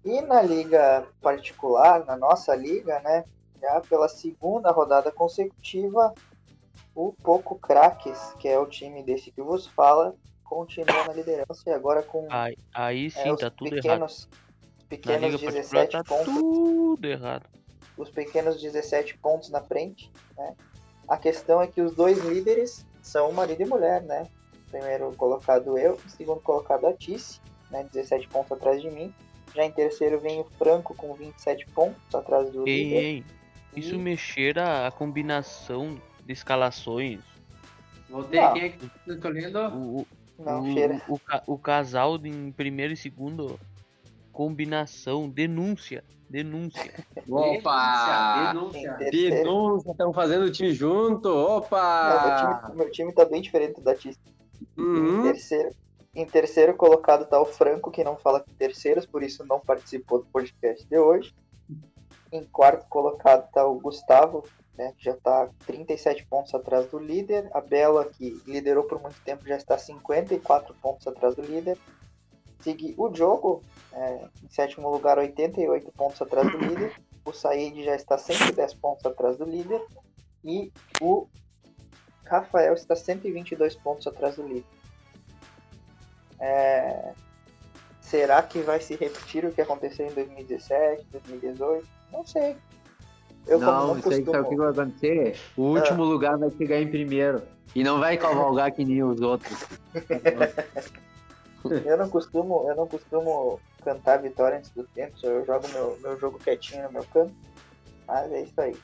[0.05, 3.25] E na liga particular, na nossa liga, né,
[3.67, 6.15] já pela segunda rodada consecutiva,
[6.95, 11.71] o Poco Craques, que é o time desse que vos fala, continua na liderança e
[11.73, 13.83] agora com Aí, aí é, sim, os tá tudo errado.
[13.83, 14.29] pequenos, os
[14.83, 17.47] Na pequenos liga particular 17 tá pontos tudo errado.
[17.99, 20.11] os pequenos 17 pontos na frente.
[20.37, 20.55] Né?
[21.09, 24.27] A questão é que os dois líderes são marido e mulher, né?
[24.71, 27.85] Primeiro colocado eu, segundo colocado a Tice, né?
[27.93, 29.13] 17 pontos atrás de mim.
[29.55, 32.97] Já em terceiro vem o Franco com 27 pontos atrás do Ei, líder.
[33.05, 33.25] ei,
[33.77, 37.21] isso mexer a, a combinação de escalações.
[38.09, 39.59] Voltei, quem é que tá escolhendo?
[39.69, 40.07] O, o,
[40.39, 40.63] Não,
[41.09, 43.59] o, o, o casal de- em primeiro e segundo,
[44.33, 46.93] combinação, denúncia, denúncia.
[47.29, 48.53] Opa!
[48.53, 49.91] Denúncia, Em denúncia.
[49.91, 51.29] estão fazendo o time junto.
[51.29, 52.61] Não, meu, Opa!
[52.65, 54.19] time, meu time tá bem diferente da Tice.
[54.77, 55.23] Em Uhum.
[55.23, 55.71] terceiro,
[56.15, 60.19] em terceiro colocado tá o Franco, que não fala com terceiros, por isso não participou
[60.21, 61.35] do podcast de hoje.
[62.33, 64.45] Em quarto colocado tá o Gustavo,
[64.77, 67.49] né, que já está 37 pontos atrás do líder.
[67.53, 71.79] A Bela, que liderou por muito tempo, já está 54 pontos atrás do líder.
[72.61, 73.63] Segui o jogo,
[73.93, 76.95] é, em sétimo lugar, 88 pontos atrás do líder.
[77.25, 79.85] O Said já está 110 pontos atrás do líder.
[80.45, 81.27] E o
[82.25, 84.65] Rafael está 122 pontos atrás do líder.
[86.39, 87.15] É,
[88.07, 91.89] Será que vai se repetir o que aconteceu em 2017, 2018?
[92.13, 92.57] Não sei.
[93.47, 95.37] Eu Não, não isso aí costumo, sabe o que vai acontecer?
[95.57, 97.43] O último lugar vai chegar em primeiro.
[97.75, 99.65] E não vai cavalgar que nem os outros.
[101.85, 105.99] eu não costumo, eu não costumo cantar vitória antes do tempo, só eu jogo meu,
[106.03, 107.35] meu jogo quietinho no meu canto.
[108.07, 108.77] Mas é isso aí.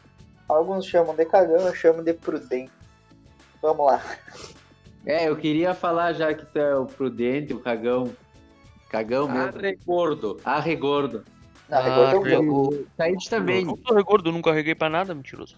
[0.48, 2.70] Alguns chamam de cagão, eu chamo de prudente.
[3.60, 4.02] Vamos lá.
[5.04, 8.12] É, eu queria falar já que tu é o prudente, o cagão.
[8.88, 9.58] Cagão Ah, mesmo.
[9.58, 10.40] Arregordo.
[10.44, 11.24] Arregordo.
[11.72, 12.86] Não, Ah, eu- jogo.
[12.96, 13.64] Said também.
[13.66, 15.56] Eu sou gordo, eu não carreguei pra nada, mentiroso.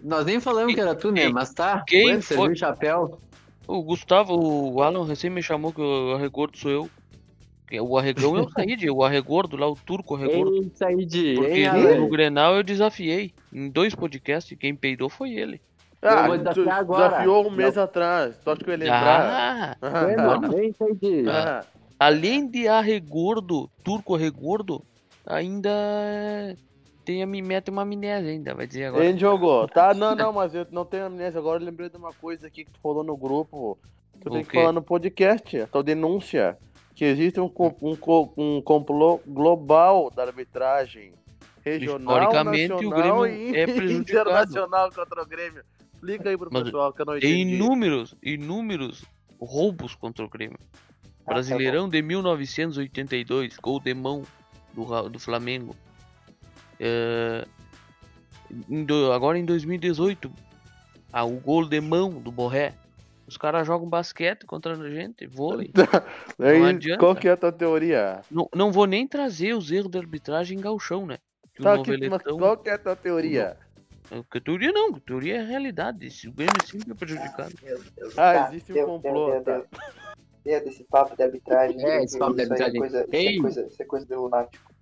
[0.00, 1.28] Nós nem falamos que era tu, né?
[1.28, 1.82] Mas tá.
[1.86, 2.52] Quem serviu foi?
[2.52, 3.18] o chapéu.
[3.66, 6.90] O Gustavo, o Alan recém me chamou que o arregordo sou eu.
[7.80, 10.54] O arregão é o Said, o arregordo lá, o turco arregordo.
[10.54, 11.34] Ei, Said.
[11.34, 13.32] Porque Ei, no, no Grenal eu desafiei.
[13.52, 15.60] Em dois podcasts, quem peidou foi ele.
[16.00, 17.08] Ah, vou tu desafiar agora.
[17.08, 18.38] desafiou um mês atrás.
[18.38, 19.20] Tu acha que eu ia lembrar?
[19.20, 19.76] Ah.
[21.28, 21.64] Ah,
[21.98, 24.84] além de arregordo, turco arregordo,
[25.26, 25.70] ainda
[27.04, 29.04] tem a, me mete uma amnésia ainda, vai dizer agora.
[29.04, 29.68] Ele jogou.
[29.68, 31.38] Tá, não, não, mas eu não tenho amnésia.
[31.38, 33.78] Agora eu lembrei de uma coisa aqui que tu falou no grupo.
[34.20, 34.58] Tu O tem que quê?
[34.58, 36.56] falar no podcast, a tua denúncia.
[36.94, 37.50] Que existe um,
[37.82, 37.96] um,
[38.36, 41.12] um complô global da arbitragem
[41.64, 44.00] regional, Historicamente, o nacional Grêmio e é prejudicado.
[44.30, 45.62] internacional contra o Grêmio.
[45.92, 47.54] Explica aí pro Mas pessoal que eu não entendi.
[47.56, 49.04] inúmeros, inúmeros
[49.40, 50.58] roubos contra o Grêmio.
[50.62, 54.22] Ah, tá Brasileirão de 1982, gol de mão
[54.74, 55.74] do, do Flamengo.
[56.78, 57.46] É,
[58.68, 60.30] em do- agora em 2018,
[61.12, 62.74] ah, o gol de mão do Borré.
[63.26, 65.70] Os caras jogam basquete contra a gente, vôlei.
[66.38, 66.98] Não adianta.
[67.00, 68.20] qual que é a tua teoria?
[68.30, 71.16] Não, não vou nem trazer os erros da arbitragem em galchão, né?
[71.54, 73.56] Que o Tá, que, qual que é a tua teoria?
[74.30, 76.10] Que teoria não, que teoria é realidade.
[76.10, 77.54] Se o Grêmio sempre é prejudicado.
[77.62, 78.18] Deus.
[78.18, 79.62] Ah, Tá, existe um complô, tá.
[80.44, 81.82] Deu desse papo de arbitragem.
[81.84, 82.78] É, isso esse papo de aí arbitragem.
[82.80, 84.74] coisa, isso, é coisa, isso é coisa de lunático.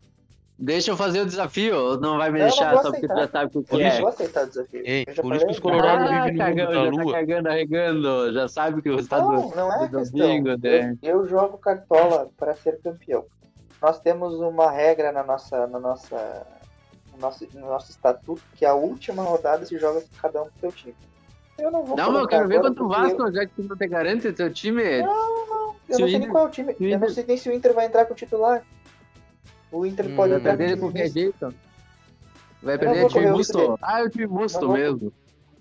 [0.59, 3.27] Deixa eu fazer o desafio, ou não vai me Não, deixar não só porque já
[3.29, 3.91] sabe o que Eu é?
[3.95, 4.83] não vou aceitar o desafio.
[4.85, 6.91] Ei, Eu por isso falei que os Colorado Ah, vivem no mundo cagando, da já
[6.97, 7.13] tá lua.
[7.13, 8.33] cagando, arregando.
[8.33, 10.97] Já sabe que o resultado Não, não é do domingo, né?
[11.03, 13.25] Eu, eu jogo cartola para ser campeão.
[13.81, 16.47] Nós temos uma regra na nossa, na nossa,
[17.13, 20.73] no nosso, no nosso estatuto que a última rodada se joga cada um pro seu
[20.73, 20.95] time.
[21.63, 23.77] Eu não vou Não, mas eu quero ver contra o Vasco, já que tu não
[23.77, 24.83] te garante o teu time.
[24.83, 25.07] Eu,
[25.89, 26.77] eu Se não sei nem qual é o time.
[26.81, 28.65] Eu não sei nem se o Inter vai entrar com o titular.
[29.71, 31.15] O Inter Hum, pode Vai entrar com o perder qualquer misto.
[31.15, 31.55] jeito.
[32.63, 33.59] Vai Eu perder não o time vou correr o musto.
[33.59, 35.13] risco Ah, é o time musto Não vou- mesmo.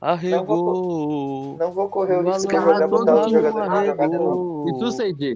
[0.01, 1.57] Arregou.
[1.59, 4.65] Não vou correr o risco de jogar botar os jogadores jogar arregou.
[4.67, 5.35] E tu, Saidi?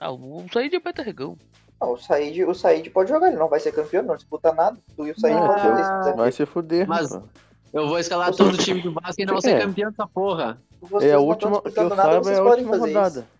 [0.00, 1.38] Ah, o Said é pé arregão.
[1.80, 4.76] Não, o Said, o Said pode jogar, ele não vai ser campeão, não disputa nada.
[4.96, 6.16] Tu e o Said Ah, esse desafio.
[6.16, 6.88] Vai se fuder.
[6.88, 7.16] Mas-.
[7.74, 9.40] Eu vou escalar todo o time do Vasco e não É.
[9.40, 10.58] ser campeão dessa porra.
[10.80, 13.20] Vocês É a última, que eu nada, saiba, é a última fazer rodada.
[13.20, 13.34] isso.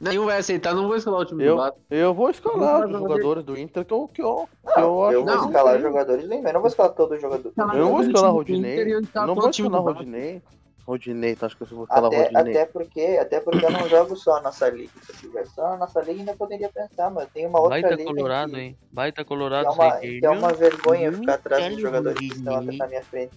[0.00, 1.78] Nenhum vai aceitar, não vou escalar o time Eu, do Vasco.
[1.90, 5.12] eu vou escalar os jogadores do Inter que eu, que eu, que Não, eu acho.
[5.14, 5.46] eu vou Não.
[5.46, 7.52] escalar os jogadores do Inter, eu não vou escalar todos os jogadores.
[7.58, 8.80] Eu não vou escalar Todo o Rodinei.
[8.80, 9.82] eu Eu não todo vou escalar.
[9.82, 10.42] Rodinei.
[10.86, 12.40] Rodinei, tu acha que eu vou escalar Até, Rodinei?
[12.40, 14.90] até, porque, até porque eu não jogo só a nossa liga.
[15.02, 17.94] Se eu tivesse só a nossa liga, ainda poderia pensar, mas tem uma outra Baita
[17.94, 18.76] liga Colorado, que, hein?
[18.92, 22.26] Baita que, Colorado, é uma, que é uma vergonha Hum, ficar atrás dos jogadores que
[22.26, 23.34] estão na minha frente.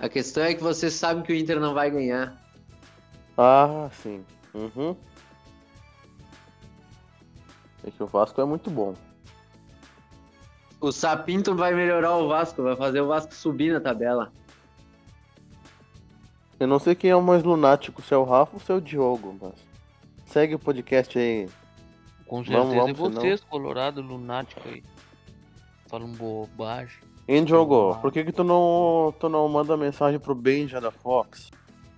[0.00, 2.36] A questão é que você sabe que o Inter não vai ganhar.
[3.36, 4.24] Ah, sim.
[4.54, 4.96] Uhum.
[7.84, 8.94] É que o Vasco é muito bom.
[10.80, 14.32] O Sapinto vai melhorar o Vasco, vai fazer o Vasco subir na tabela.
[16.58, 18.74] Eu não sei quem é o mais lunático, se é o Rafa ou se é
[18.74, 19.54] o Diogo, mas.
[20.26, 21.48] Segue o podcast aí.
[22.26, 24.82] Com certeza Vamos, vamos, é vocês, Colorado lunático aí.
[25.86, 27.00] Falam bobagem.
[27.26, 27.96] Hein, Diogo?
[28.00, 31.50] Por que, que tu não, tu não manda mensagem pro Benja da Fox?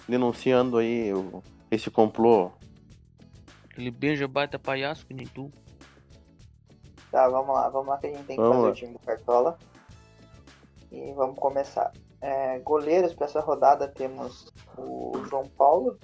[0.08, 2.50] Denunciando aí o, esse complô.
[3.64, 5.50] Aquele beija baita palhaço que nem tu.
[7.10, 8.70] Tá, vamos lá, vamos lá que a gente tem que Vamos fazer lá.
[8.70, 9.58] o time do Cartola.
[10.92, 11.92] E vamos começar.
[12.20, 15.98] É, goleiros para essa rodada temos o João Paulo.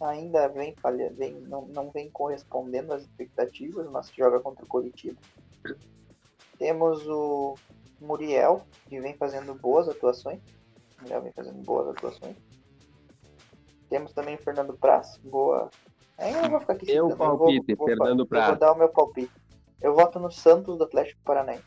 [0.00, 5.20] Ainda vem, falha, vem não, não vem correspondendo às expectativas, mas joga contra o Curitiba.
[6.56, 7.56] Temos o
[8.00, 10.40] Muriel, que vem fazendo boas atuações.
[10.98, 12.36] O Muriel vem fazendo boas atuações.
[13.88, 15.68] Temos também o Fernando Praz, boa.
[16.18, 18.46] Eu vou ficar aqui Meu citando, eu vou- palpite, vou- Fernando Eu Praz.
[18.48, 19.32] vou dar o meu palpite.
[19.80, 21.64] Eu voto no Santos do Atlético Paranaense.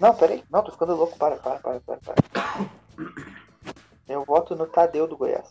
[0.00, 0.44] Não, peraí.
[0.50, 1.16] Não, tô ficando louco.
[1.18, 2.14] Para, para, para, para, para.
[4.08, 5.50] Eu voto no Tadeu do Goiás.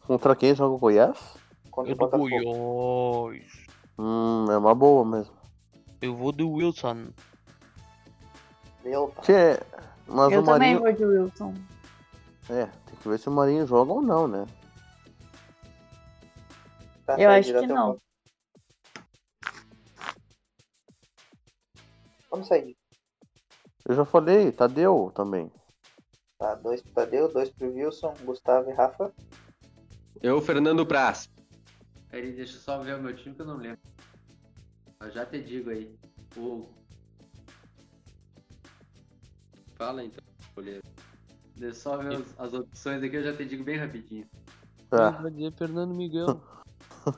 [0.00, 1.18] Contra quem joga o Goiás?
[1.70, 2.28] Contra Eu o do Botafogo.
[2.28, 3.52] Goiás.
[3.98, 5.34] Hum, é uma boa mesmo.
[6.00, 7.08] Eu vou do Wilson.
[8.84, 9.22] Meu, pá.
[9.22, 9.60] Tchê,
[10.06, 10.80] mas eu o também Marinho.
[10.80, 11.54] vou de Wilson.
[12.50, 14.46] É, tem que ver se o Marinho joga ou não, né?
[17.06, 17.98] Tá, Eu acho que não.
[22.34, 22.76] Vamos sair.
[23.88, 25.52] Eu já falei, Tadeu também.
[26.36, 29.14] Tá, dois pro Tadeu, dois pro Wilson, Gustavo e Rafa.
[30.20, 31.30] Eu, Fernando Praz.
[32.10, 33.78] Peraí, deixa eu só ver o meu time que eu não lembro.
[35.00, 35.96] Eu já te digo aí.
[36.36, 36.68] O...
[39.76, 40.24] Fala então,
[40.56, 40.82] goleiro.
[41.54, 44.28] Deixa eu só ver as, as opções aqui, eu já te digo bem rapidinho.
[44.90, 45.10] Tá.
[45.10, 46.42] Vai dizer Fernando Miguel.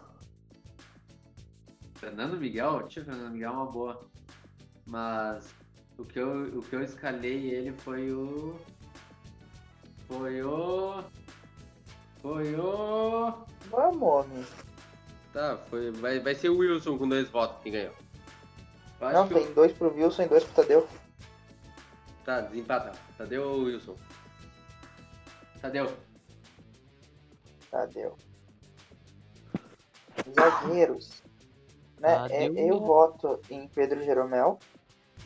[1.96, 2.86] Fernando Miguel?
[2.86, 4.10] Tio, Fernando Miguel é uma boa.
[4.86, 5.54] Mas
[5.98, 8.56] o que eu, o que eu escalei ele foi o.
[10.06, 11.02] Foi o.
[12.22, 13.32] Foi o.
[13.70, 14.46] Vamos, homem.
[15.32, 17.92] Tá, foi, vai, vai ser o Wilson com dois votos quem ganhou.
[19.00, 20.88] eu acho Não, que tem dois pro Wilson e dois pro Tadeu.
[22.24, 22.92] Tá, desempata.
[23.18, 23.96] Tadeu ou Wilson?
[25.60, 25.92] Tadeu.
[27.70, 28.16] Tadeu.
[30.34, 31.22] Zagueiros.
[32.00, 32.12] Né?
[32.30, 32.54] é- Tadeu.
[32.56, 34.58] eu voto em Pedro Jeromel,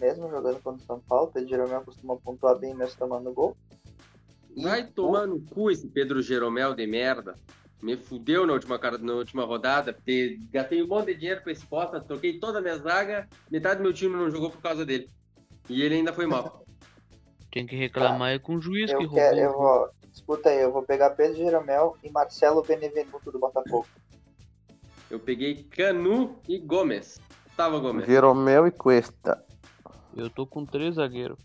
[0.00, 1.30] mesmo jogando contra o São Paulo.
[1.32, 3.56] Pedro Jeromel costuma pontuar bem mesmo tomando gol.
[4.56, 7.34] E Vai o- tomar no cu esse Pedro Jeromel de merda.
[7.82, 11.66] Me fudeu na última, na última rodada, porque gastei um monte de dinheiro com esse
[11.66, 15.08] posta, troquei toda a minha zaga, metade do meu time não jogou por causa dele.
[15.68, 16.62] E ele ainda foi mal.
[17.50, 19.08] Tem que reclamar é com o juiz que Eu eu
[19.52, 19.52] roubou.
[19.52, 19.88] vou.
[20.12, 23.86] Escuta aí, eu vou pegar Pedro Jeromel e Marcelo Benevenuto do Botafogo.
[25.10, 27.18] Eu peguei Canu e Gomes.
[27.56, 28.06] Tava Gomes.
[28.06, 29.42] Jeromel e Cuesta.
[30.16, 31.38] Eu tô com três zagueiros.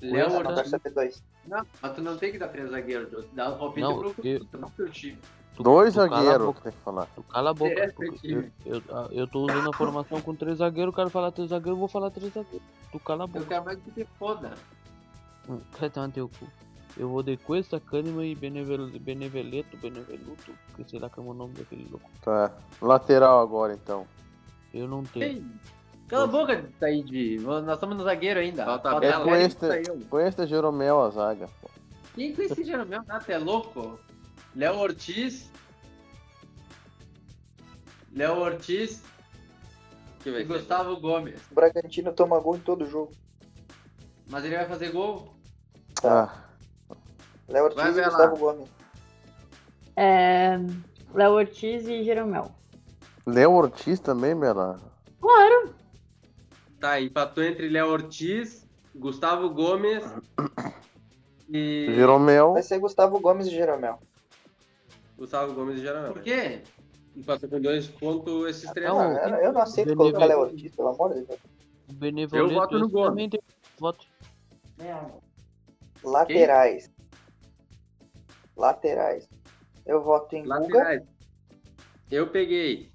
[0.00, 1.22] Léo Não, dá CP2.
[1.46, 3.24] Não, mas tu não tem que dar três zagueiros.
[3.32, 5.18] Dá o palpite Não, pro, eu- pro teu time.
[5.56, 7.06] Tu- Dois zagueiros que tem que falar.
[7.14, 7.94] Tu cala a boca.
[8.24, 11.50] Eu, eu, ah, eu tô usando a formação com três zagueiros, o cara falar três
[11.50, 12.66] zagueiros, eu vou falar três zagueiros.
[12.90, 13.44] Tu cala a Eu boca.
[13.46, 14.52] quero mais que te foda.
[15.48, 16.48] Hum, Vai tomar teu cu.
[16.96, 18.88] Eu vou de Cuesta, Kahneman e Benevel...
[19.00, 22.08] Beneveleto, Beneveluto, que sei lá como é o nome daquele louco.
[22.22, 22.52] Tá.
[22.80, 24.06] Lateral agora, então.
[24.72, 25.24] Eu não tenho.
[25.24, 25.44] Ei,
[26.14, 27.40] Cala a boca, Taíde.
[27.40, 28.64] Nós estamos no zagueiro ainda.
[28.64, 29.12] Falta Falta É
[30.08, 31.48] com este Jeromel a zaga.
[31.60, 31.68] pô.
[32.14, 33.02] Quem com esse Jeromel?
[33.08, 33.98] Ah, tu é louco?
[34.54, 35.50] Léo Ortiz.
[38.14, 39.02] Léo Ortiz
[40.20, 40.52] Que vai e ser?
[40.52, 41.40] Gustavo Gomes.
[41.50, 43.10] O Bragantino toma gol em todo jogo.
[44.28, 45.34] Mas ele vai fazer gol?
[46.04, 46.32] Ah,
[47.48, 48.26] Léo Vai, Ortiz e vai lá.
[48.28, 48.70] Gustavo Gomes.
[49.96, 50.60] É,
[51.12, 52.52] Léo Ortiz e Jeromel.
[53.26, 54.78] Léo Ortiz também, Bela.
[55.20, 55.74] Claro.
[56.84, 60.04] Tá, empatou entre Léo Ortiz, Gustavo Gomes
[61.48, 61.86] e.
[61.94, 62.52] Jeromel.
[62.52, 63.98] Vai ser Gustavo Gomes e Jeromel.
[65.16, 66.12] Gustavo Gomes e Jeromel.
[66.12, 66.60] Por quê?
[67.16, 68.86] Empatou com dois pontos esses três.
[68.90, 69.16] Não.
[69.16, 70.12] Eu, eu não aceito Benevento.
[70.12, 71.40] colocar Léo Ortiz, pelo amor de Deus.
[71.88, 73.30] O Benevoleto Eu voto no Gomes.
[73.30, 73.40] tem
[73.78, 74.06] voto.
[76.02, 76.92] Laterais.
[78.54, 79.26] Laterais.
[79.86, 80.58] Eu voto em Guga.
[80.58, 81.02] Laterais.
[82.10, 82.92] Eu peguei.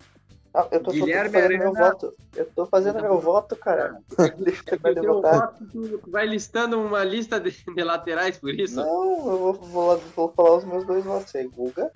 [0.54, 1.92] Não, eu tô, Guilherme fazendo meu Arana.
[1.92, 2.14] voto.
[2.36, 4.02] Eu tô fazendo meu voto, cara.
[6.08, 8.78] Vai listando uma lista de, de laterais por isso?
[8.78, 11.48] Não, eu vou, vou, vou falar os meus dois votos aí.
[11.48, 11.92] Guga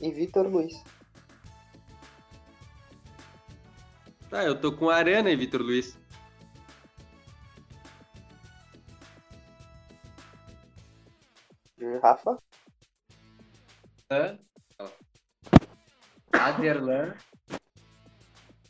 [0.00, 0.82] e Vitor Luiz.
[4.30, 5.96] Tá, eu tô com Arana e Vitor Luiz.
[12.02, 12.38] Rafa.
[14.10, 14.38] Hã?
[16.46, 17.12] Aderlan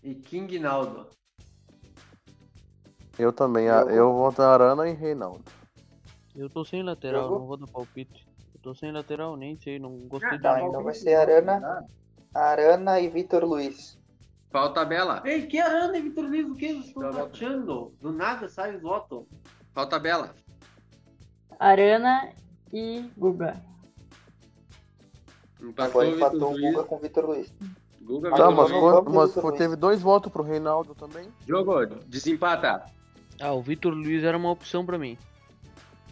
[0.02, 1.08] e King Naldo.
[3.18, 3.68] Eu também.
[3.68, 5.44] ah, Eu- Eu voto Arana e Reinaldo.
[6.34, 7.38] Eu tô sem lateral, Jogo?
[7.40, 8.26] não vou dar palpite.
[8.54, 11.84] Eu tô sem lateral, nem sei, não gostei de Tá, então vai ser Arana,
[12.34, 13.98] Arana e Vitor Luiz.
[14.50, 15.22] Falta a Bela.
[15.26, 17.94] Ei, que Arana e Vitor Luiz, o que vocês estão achando?
[18.00, 19.24] Do nada sai os votos.
[19.74, 20.34] Falta a Bela.
[21.58, 22.32] Arana
[22.72, 23.62] e Guga.
[25.66, 26.72] Empatou Agora empatou o Luiz.
[26.74, 27.52] Guga com o Vitor Luiz.
[28.02, 28.70] Guga, Tá, mas,
[29.34, 31.28] mas teve dois votos pro Reinaldo também.
[31.46, 32.84] Jogou, desempata.
[33.40, 35.18] Ah, o Vitor Luiz era uma opção pra mim.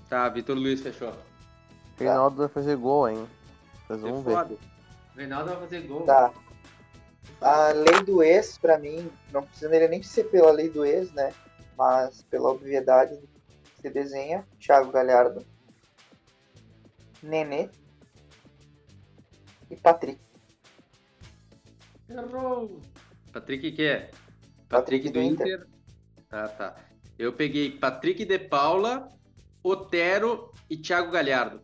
[0.08, 1.12] Tá, Vitor Luiz fechou.
[1.98, 3.26] Reinaldo vai fazer gol, hein?
[3.86, 4.34] Vocês É vão ver.
[4.34, 4.56] foda.
[5.16, 6.02] Reinaldo vai fazer gol.
[6.02, 6.32] Tá.
[7.40, 11.32] A lei do ex, pra mim, não precisa nem ser pela lei do ex, né?
[11.78, 13.16] Mas pela obviedade
[13.76, 15.44] que se desenha, Thiago Galhardo,
[17.22, 17.70] Nenê
[19.74, 20.20] e Patrick.
[22.08, 22.80] Errou.
[23.32, 24.10] Patrick que é?
[24.68, 25.66] Patrick Patrick do do Inter.
[26.30, 26.76] Ah, tá.
[27.18, 29.08] Eu peguei Patrick de Paula,
[29.62, 31.60] Otero e Thiago Galhardo.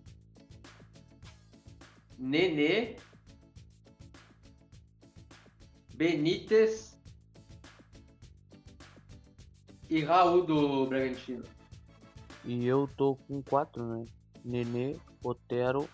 [2.19, 2.97] Nenê.
[5.95, 6.99] Benítez.
[9.89, 11.45] E Raul do Bragantino.
[12.45, 14.07] E eu tô com quatro, né?
[14.45, 15.89] Nenê, Otero,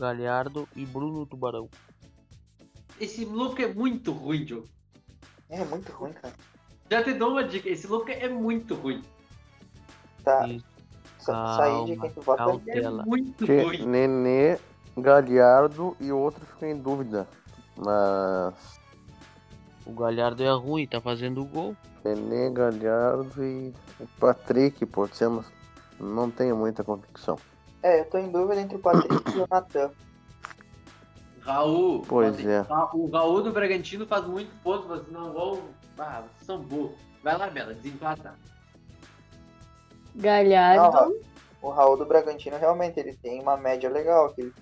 [0.00, 1.68] Galhardo e Bruno Tubarão.
[2.98, 4.66] Esse louco é muito ruim, Diogo.
[5.50, 6.34] É muito ruim, cara.
[6.90, 9.02] Já te dou uma dica, esse louco é muito ruim.
[10.24, 10.48] Tá.
[11.18, 12.60] Sa sair de quem tu vota.
[12.66, 13.86] É muito Que ruim.
[13.86, 14.58] Nenê,
[14.96, 17.28] Galhardo e outro fica em dúvida.
[17.76, 18.80] Mas.
[19.84, 21.76] o Galhardo é ruim, tá fazendo gol.
[22.02, 23.74] Nenê, Galhardo e
[24.18, 25.44] Patrick, pode ser, mas
[25.98, 27.38] não tenho muita convicção.
[27.82, 29.90] É, eu tô em dúvida entre o Patrick e o Natan.
[31.40, 32.02] Raul.
[32.06, 32.66] Pois pode- é.
[32.92, 35.60] O Raul do Bragantino faz muito ponto, vocês não vão.
[35.98, 36.92] Ah, são burros.
[37.22, 38.34] Vai lá, Bela, desempata.
[40.14, 41.16] Galhardo.
[41.62, 44.32] O Raul do Bragantino realmente ele tem uma média legal.
[44.32, 44.54] Que ele,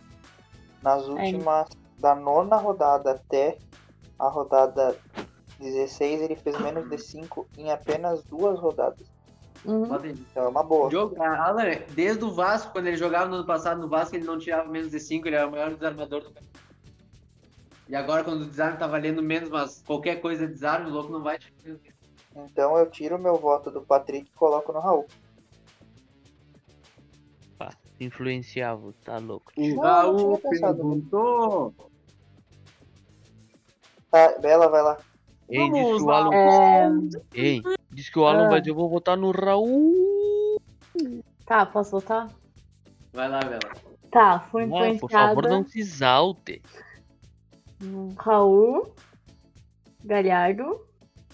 [0.82, 1.68] nas últimas.
[1.98, 3.58] Da nona rodada até
[4.16, 4.96] a rodada
[5.58, 9.04] 16, ele fez menos de 5 em apenas duas rodadas.
[9.64, 9.88] Uhum.
[9.88, 10.12] Pode ir.
[10.30, 10.90] Então é uma boa.
[11.18, 14.68] Alan, desde o Vasco, quando ele jogava no ano passado no Vasco, ele não tirava
[14.68, 16.58] menos de 5, ele era o maior desarmador do campeonato.
[17.88, 21.10] E agora, quando o desarme tá valendo menos, mas qualquer coisa é desarme, o louco
[21.10, 21.98] não vai tirar menos de.
[22.36, 25.06] Então eu tiro meu voto do Patrick e coloco no Raul.
[27.58, 29.50] Pá, influenciável, tá louco.
[29.56, 31.74] O Raul perguntou.
[34.10, 34.98] Tá, Bela, vai lá.
[35.48, 36.18] Ei, Vamos que o lá.
[36.18, 37.08] Alan.
[37.34, 37.62] É, Ei,
[37.98, 38.50] diz que o Alan Ah.
[38.50, 40.60] vai dizer, eu vou votar no Raul.
[41.44, 42.28] tá, posso voltar?
[43.12, 43.58] Vai lá, Bela.
[44.10, 46.62] Tá, fui Ah, por favor, influenciada não se exalte.
[48.16, 48.94] Raul,
[50.04, 50.80] Galhardo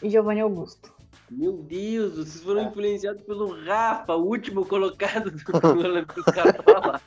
[0.03, 0.93] e Giovanni Augusto.
[1.31, 7.01] Meu Deus, vocês foram influenciados pelo Rafa, o último colocado do Cartola.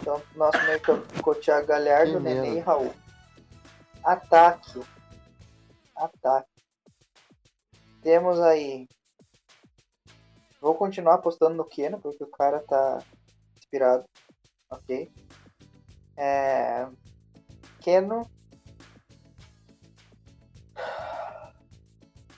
[0.00, 2.56] Então, nosso meio campo ficou Thiago Galhardo, Nenê merda.
[2.58, 2.92] e Raul.
[4.04, 4.80] Ataque.
[5.96, 6.50] Ataque.
[8.02, 8.86] Temos aí
[10.64, 13.02] Vou continuar apostando no Keno, porque o cara tá
[13.54, 14.02] inspirado.
[14.70, 15.12] Ok.
[16.16, 16.88] É...
[17.82, 18.26] Keno.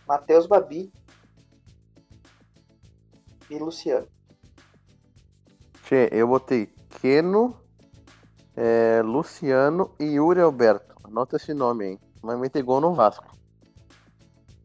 [0.08, 0.92] Matheus Babi.
[3.48, 4.08] E Luciano.
[5.84, 6.66] Tchê, eu botei
[7.00, 7.56] Keno,
[8.56, 10.96] é, Luciano e Yuri Alberto.
[11.04, 11.98] Anota esse nome aí.
[12.20, 13.35] Vai meter gol no Vasco.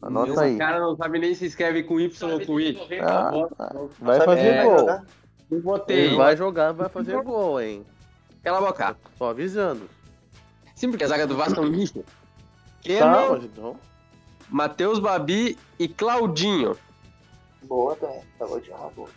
[0.02, 0.58] Anota Esse aí.
[0.58, 2.78] cara não sabe nem se escreve com Y ou com I.
[3.02, 3.32] Ah,
[4.00, 4.80] vai fazer vai gol.
[4.80, 5.06] jogar?
[5.50, 6.06] Não botei.
[6.06, 7.86] Ele vai jogar, vai fazer gol, hein?
[8.44, 8.98] Cala a boca.
[9.18, 9.88] Só avisando.
[10.76, 12.00] Sim, porque a zaga do Vasco é um lixo.
[12.00, 12.04] Tá,
[12.82, 13.76] Keno, mas então.
[14.50, 16.76] Matheus Babi e Claudinho.
[17.64, 18.22] Boa também.
[18.40, 19.10] Falou de uma boa.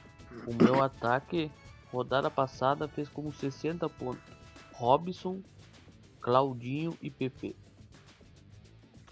[0.47, 1.51] O meu ataque,
[1.91, 4.20] rodada passada, fez como 60 pontos.
[4.72, 5.41] Robson,
[6.20, 7.57] Claudinho e PP.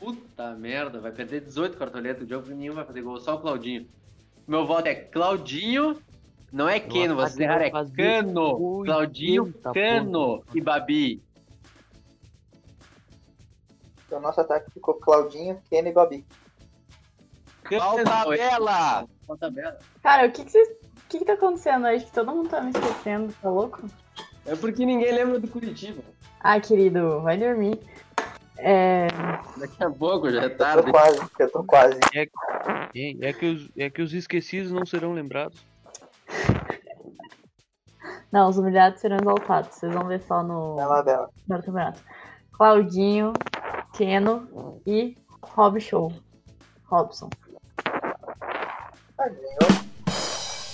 [0.03, 2.25] Puta merda, vai perder 18 cartoletas.
[2.25, 3.87] O jogo nenhum vai fazer gol, só o Claudinho.
[4.49, 5.97] Meu voto é Claudinho,
[6.53, 8.79] não é Keno, vocês erraram, é Cano.
[8.81, 10.55] 80 Claudinho, Cano pontos.
[10.57, 11.23] e Babi.
[14.05, 16.27] Então nosso ataque ficou Claudinho, Keno e Babi.
[17.69, 19.09] Qual tabela?
[19.25, 19.79] Qual tabela?
[20.03, 20.69] Cara, o que que vocês.
[20.69, 22.07] O que que tá acontecendo hoje?
[22.07, 23.83] Que todo mundo tá me esquecendo, tá louco?
[24.47, 26.03] É porque ninguém lembra do Curitiba.
[26.41, 27.79] Ah, querido, vai dormir.
[28.65, 29.09] É.
[29.57, 30.91] Daqui a pouco, já é Eu tô tarde.
[30.93, 31.99] quase, eu tô quase.
[32.15, 32.29] É,
[32.95, 35.65] é que os, é que os esquecidos não serão lembrados.
[38.31, 39.75] Não, os humilhados serão exaltados.
[39.77, 41.29] Vocês vão ver só no, Bela, bela.
[41.49, 42.01] no campeonato.
[42.53, 43.33] Claudinho,
[43.95, 46.13] Keno e Rob Show.
[46.87, 47.29] Robson.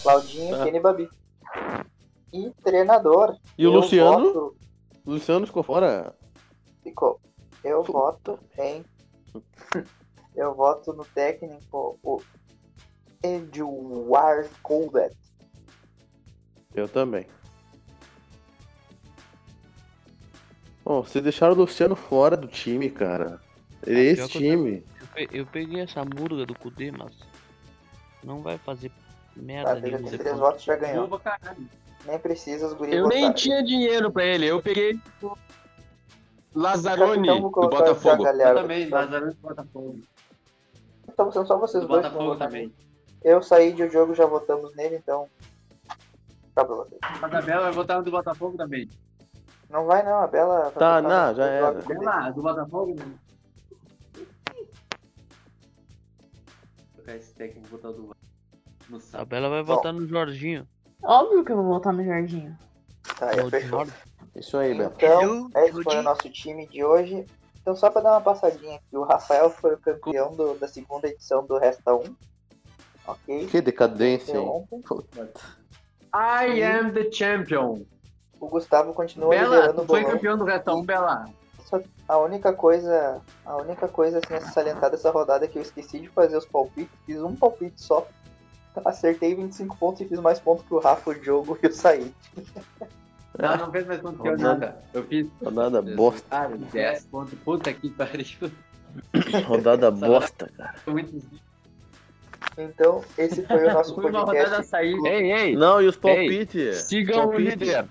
[0.03, 0.65] Claudinho, Ah.
[0.65, 1.09] Keno e Babi.
[2.33, 3.37] E treinador.
[3.57, 4.27] E o Luciano?
[4.33, 4.57] voto-
[5.07, 6.15] O Luciano ficou fora.
[6.83, 7.21] ficou.
[7.65, 8.85] Eu voto em.
[10.35, 12.21] Eu voto no técnico, o
[13.23, 15.13] Eduard Colbert.
[16.75, 17.27] Eu também.
[20.85, 23.41] Bom, vocês deixaram o Luciano fora do time, cara.
[23.87, 24.87] Ele é pior esse eu time.
[25.01, 27.13] Eu, pe- eu peguei essa murga do Kudê, mas
[28.23, 30.39] não vai fazer Tá, merda já nenhuma três depois.
[30.39, 31.21] votos, já ganhou.
[32.07, 34.47] Nem precisa os guris Eu nem tinha dinheiro pra ele.
[34.47, 34.99] Eu peguei
[36.55, 38.27] Lazzaroni vou do Botafogo.
[38.27, 40.01] Eu também, Lazarão do Botafogo.
[41.09, 42.73] Então são só vocês Do dois Botafogo votar também.
[43.23, 45.29] Eu saí de um jogo, já votamos nele, então.
[46.55, 47.01] Tá pra vocês.
[47.03, 48.89] A tabela vai votar no do Botafogo também.
[49.69, 50.71] Não vai não, a Bela.
[50.71, 52.05] Tá, votar não, já dele.
[52.05, 52.97] lá, do Botafogo.
[52.97, 53.19] Vou
[57.09, 58.17] colocar esse técnico botar o do
[58.89, 59.25] no A.
[59.25, 60.67] Bela vai votar no Jorginho.
[61.03, 62.57] Óbvio que eu vou voltar no Jorginho.
[63.19, 63.87] Tá, Ou fechou.
[64.39, 64.95] Isso aí, Beto.
[64.97, 67.27] Então, esse foi o nosso time de hoje.
[67.61, 71.09] Então, só pra dar uma passadinha aqui, o Rafael foi o campeão do- da segunda
[71.09, 72.15] edição do Resta 1.
[73.07, 73.47] Ok?
[73.47, 74.65] Que decadência, hein?
[76.15, 77.83] I am the champion.
[78.41, 81.25] O Gustavo continua Bela, liderando o foi campeão do Retão, Bela.
[81.65, 85.59] Só- A única coisa, a única coisa assim, a se salientar dessa rodada é que
[85.59, 88.07] eu esqueci de fazer os palpites, fiz um palpite só.
[88.85, 92.15] Acertei 25 pontos e fiz mais pontos que o Rafa, o Diogo e o Said.
[93.39, 94.77] Não, não fez mais ponto que eu nada.
[94.93, 95.29] Eu fiz.
[95.43, 96.27] Rodada bosta.
[96.31, 97.35] Ah, 10 pontos.
[97.45, 98.51] Puta que pariu.
[99.47, 100.75] Rodada bosta, cara.
[100.87, 101.23] Muito
[102.57, 104.67] Então, esse foi o nosso Foi uma rodada podcast.
[104.69, 104.97] sair.
[105.07, 105.57] Ei, ei.
[105.57, 106.79] Não, e os palpites?
[106.83, 107.87] Sigam o líder.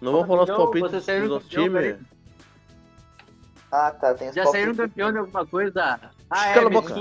[0.00, 1.96] Não vamos falar os palpites você do saiu nosso campeão, time?
[3.70, 4.50] Ah, tá, tem Já palpites.
[4.52, 5.98] saíram campeão de alguma coisa?
[6.28, 6.94] Ah, é, Cala a boca.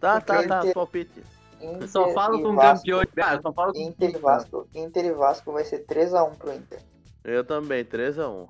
[0.00, 1.22] Tá, tá, tá, palpite.
[1.64, 2.78] Inter só falo e com Vasco.
[2.78, 3.08] campeões.
[3.22, 4.68] Ah, eu só falo com Inter e Vasco.
[4.74, 6.82] Inter e Vasco vai ser 3x1 pro Inter.
[7.24, 8.48] Eu também, 3x1.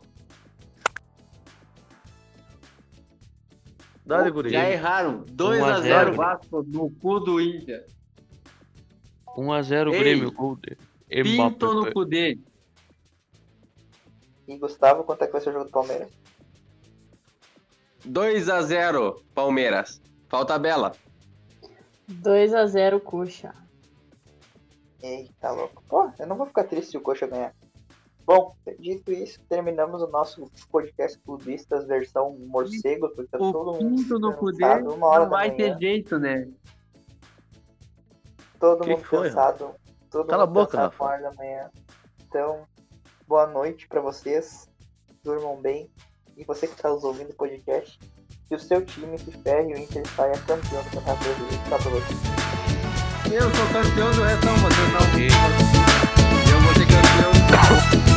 [4.05, 4.51] Dá-lhe, guri.
[4.51, 5.25] Já erraram.
[5.41, 6.13] 1 a 0.
[6.13, 7.87] 2x0 Vasco no cu do Inter.
[9.37, 10.59] 1x0 Ei, Grêmio, gol
[11.09, 12.43] Pinto no cu dele.
[14.47, 16.11] E Gustavo, quanto é que vai ser o jogo do Palmeiras?
[18.07, 20.03] 2x0 Palmeiras.
[20.29, 20.93] Falta a Bela.
[22.11, 23.55] 2x0 Coxa.
[25.03, 25.83] Eita, louco.
[25.89, 27.55] Pô, eu não vou ficar triste se o Coxa ganhar.
[28.27, 34.53] Bom, dito isso, terminamos o nosso podcast clubistas versão morcego, porque tá todo mundo no
[34.53, 36.49] dele uma hora não vai ter jeito, né?
[38.59, 39.75] todo Que mundo que foi, cansado,
[40.11, 41.71] todo Cala a mundo boca, cansado uma hora da manhã.
[42.27, 42.67] Então,
[43.29, 44.71] boa noite pra vocês,
[45.23, 45.91] durmam bem,
[46.35, 47.99] e você que tá nos ouvindo o podcast,
[48.49, 51.79] que o seu time se ferre e o Inter saia campeão do Campeonato Brasileiro, tá
[51.79, 52.19] pra vocês.
[53.33, 55.01] Eu sou campeão do Retão, você não.
[56.51, 58.14] Eu vou ser campeão.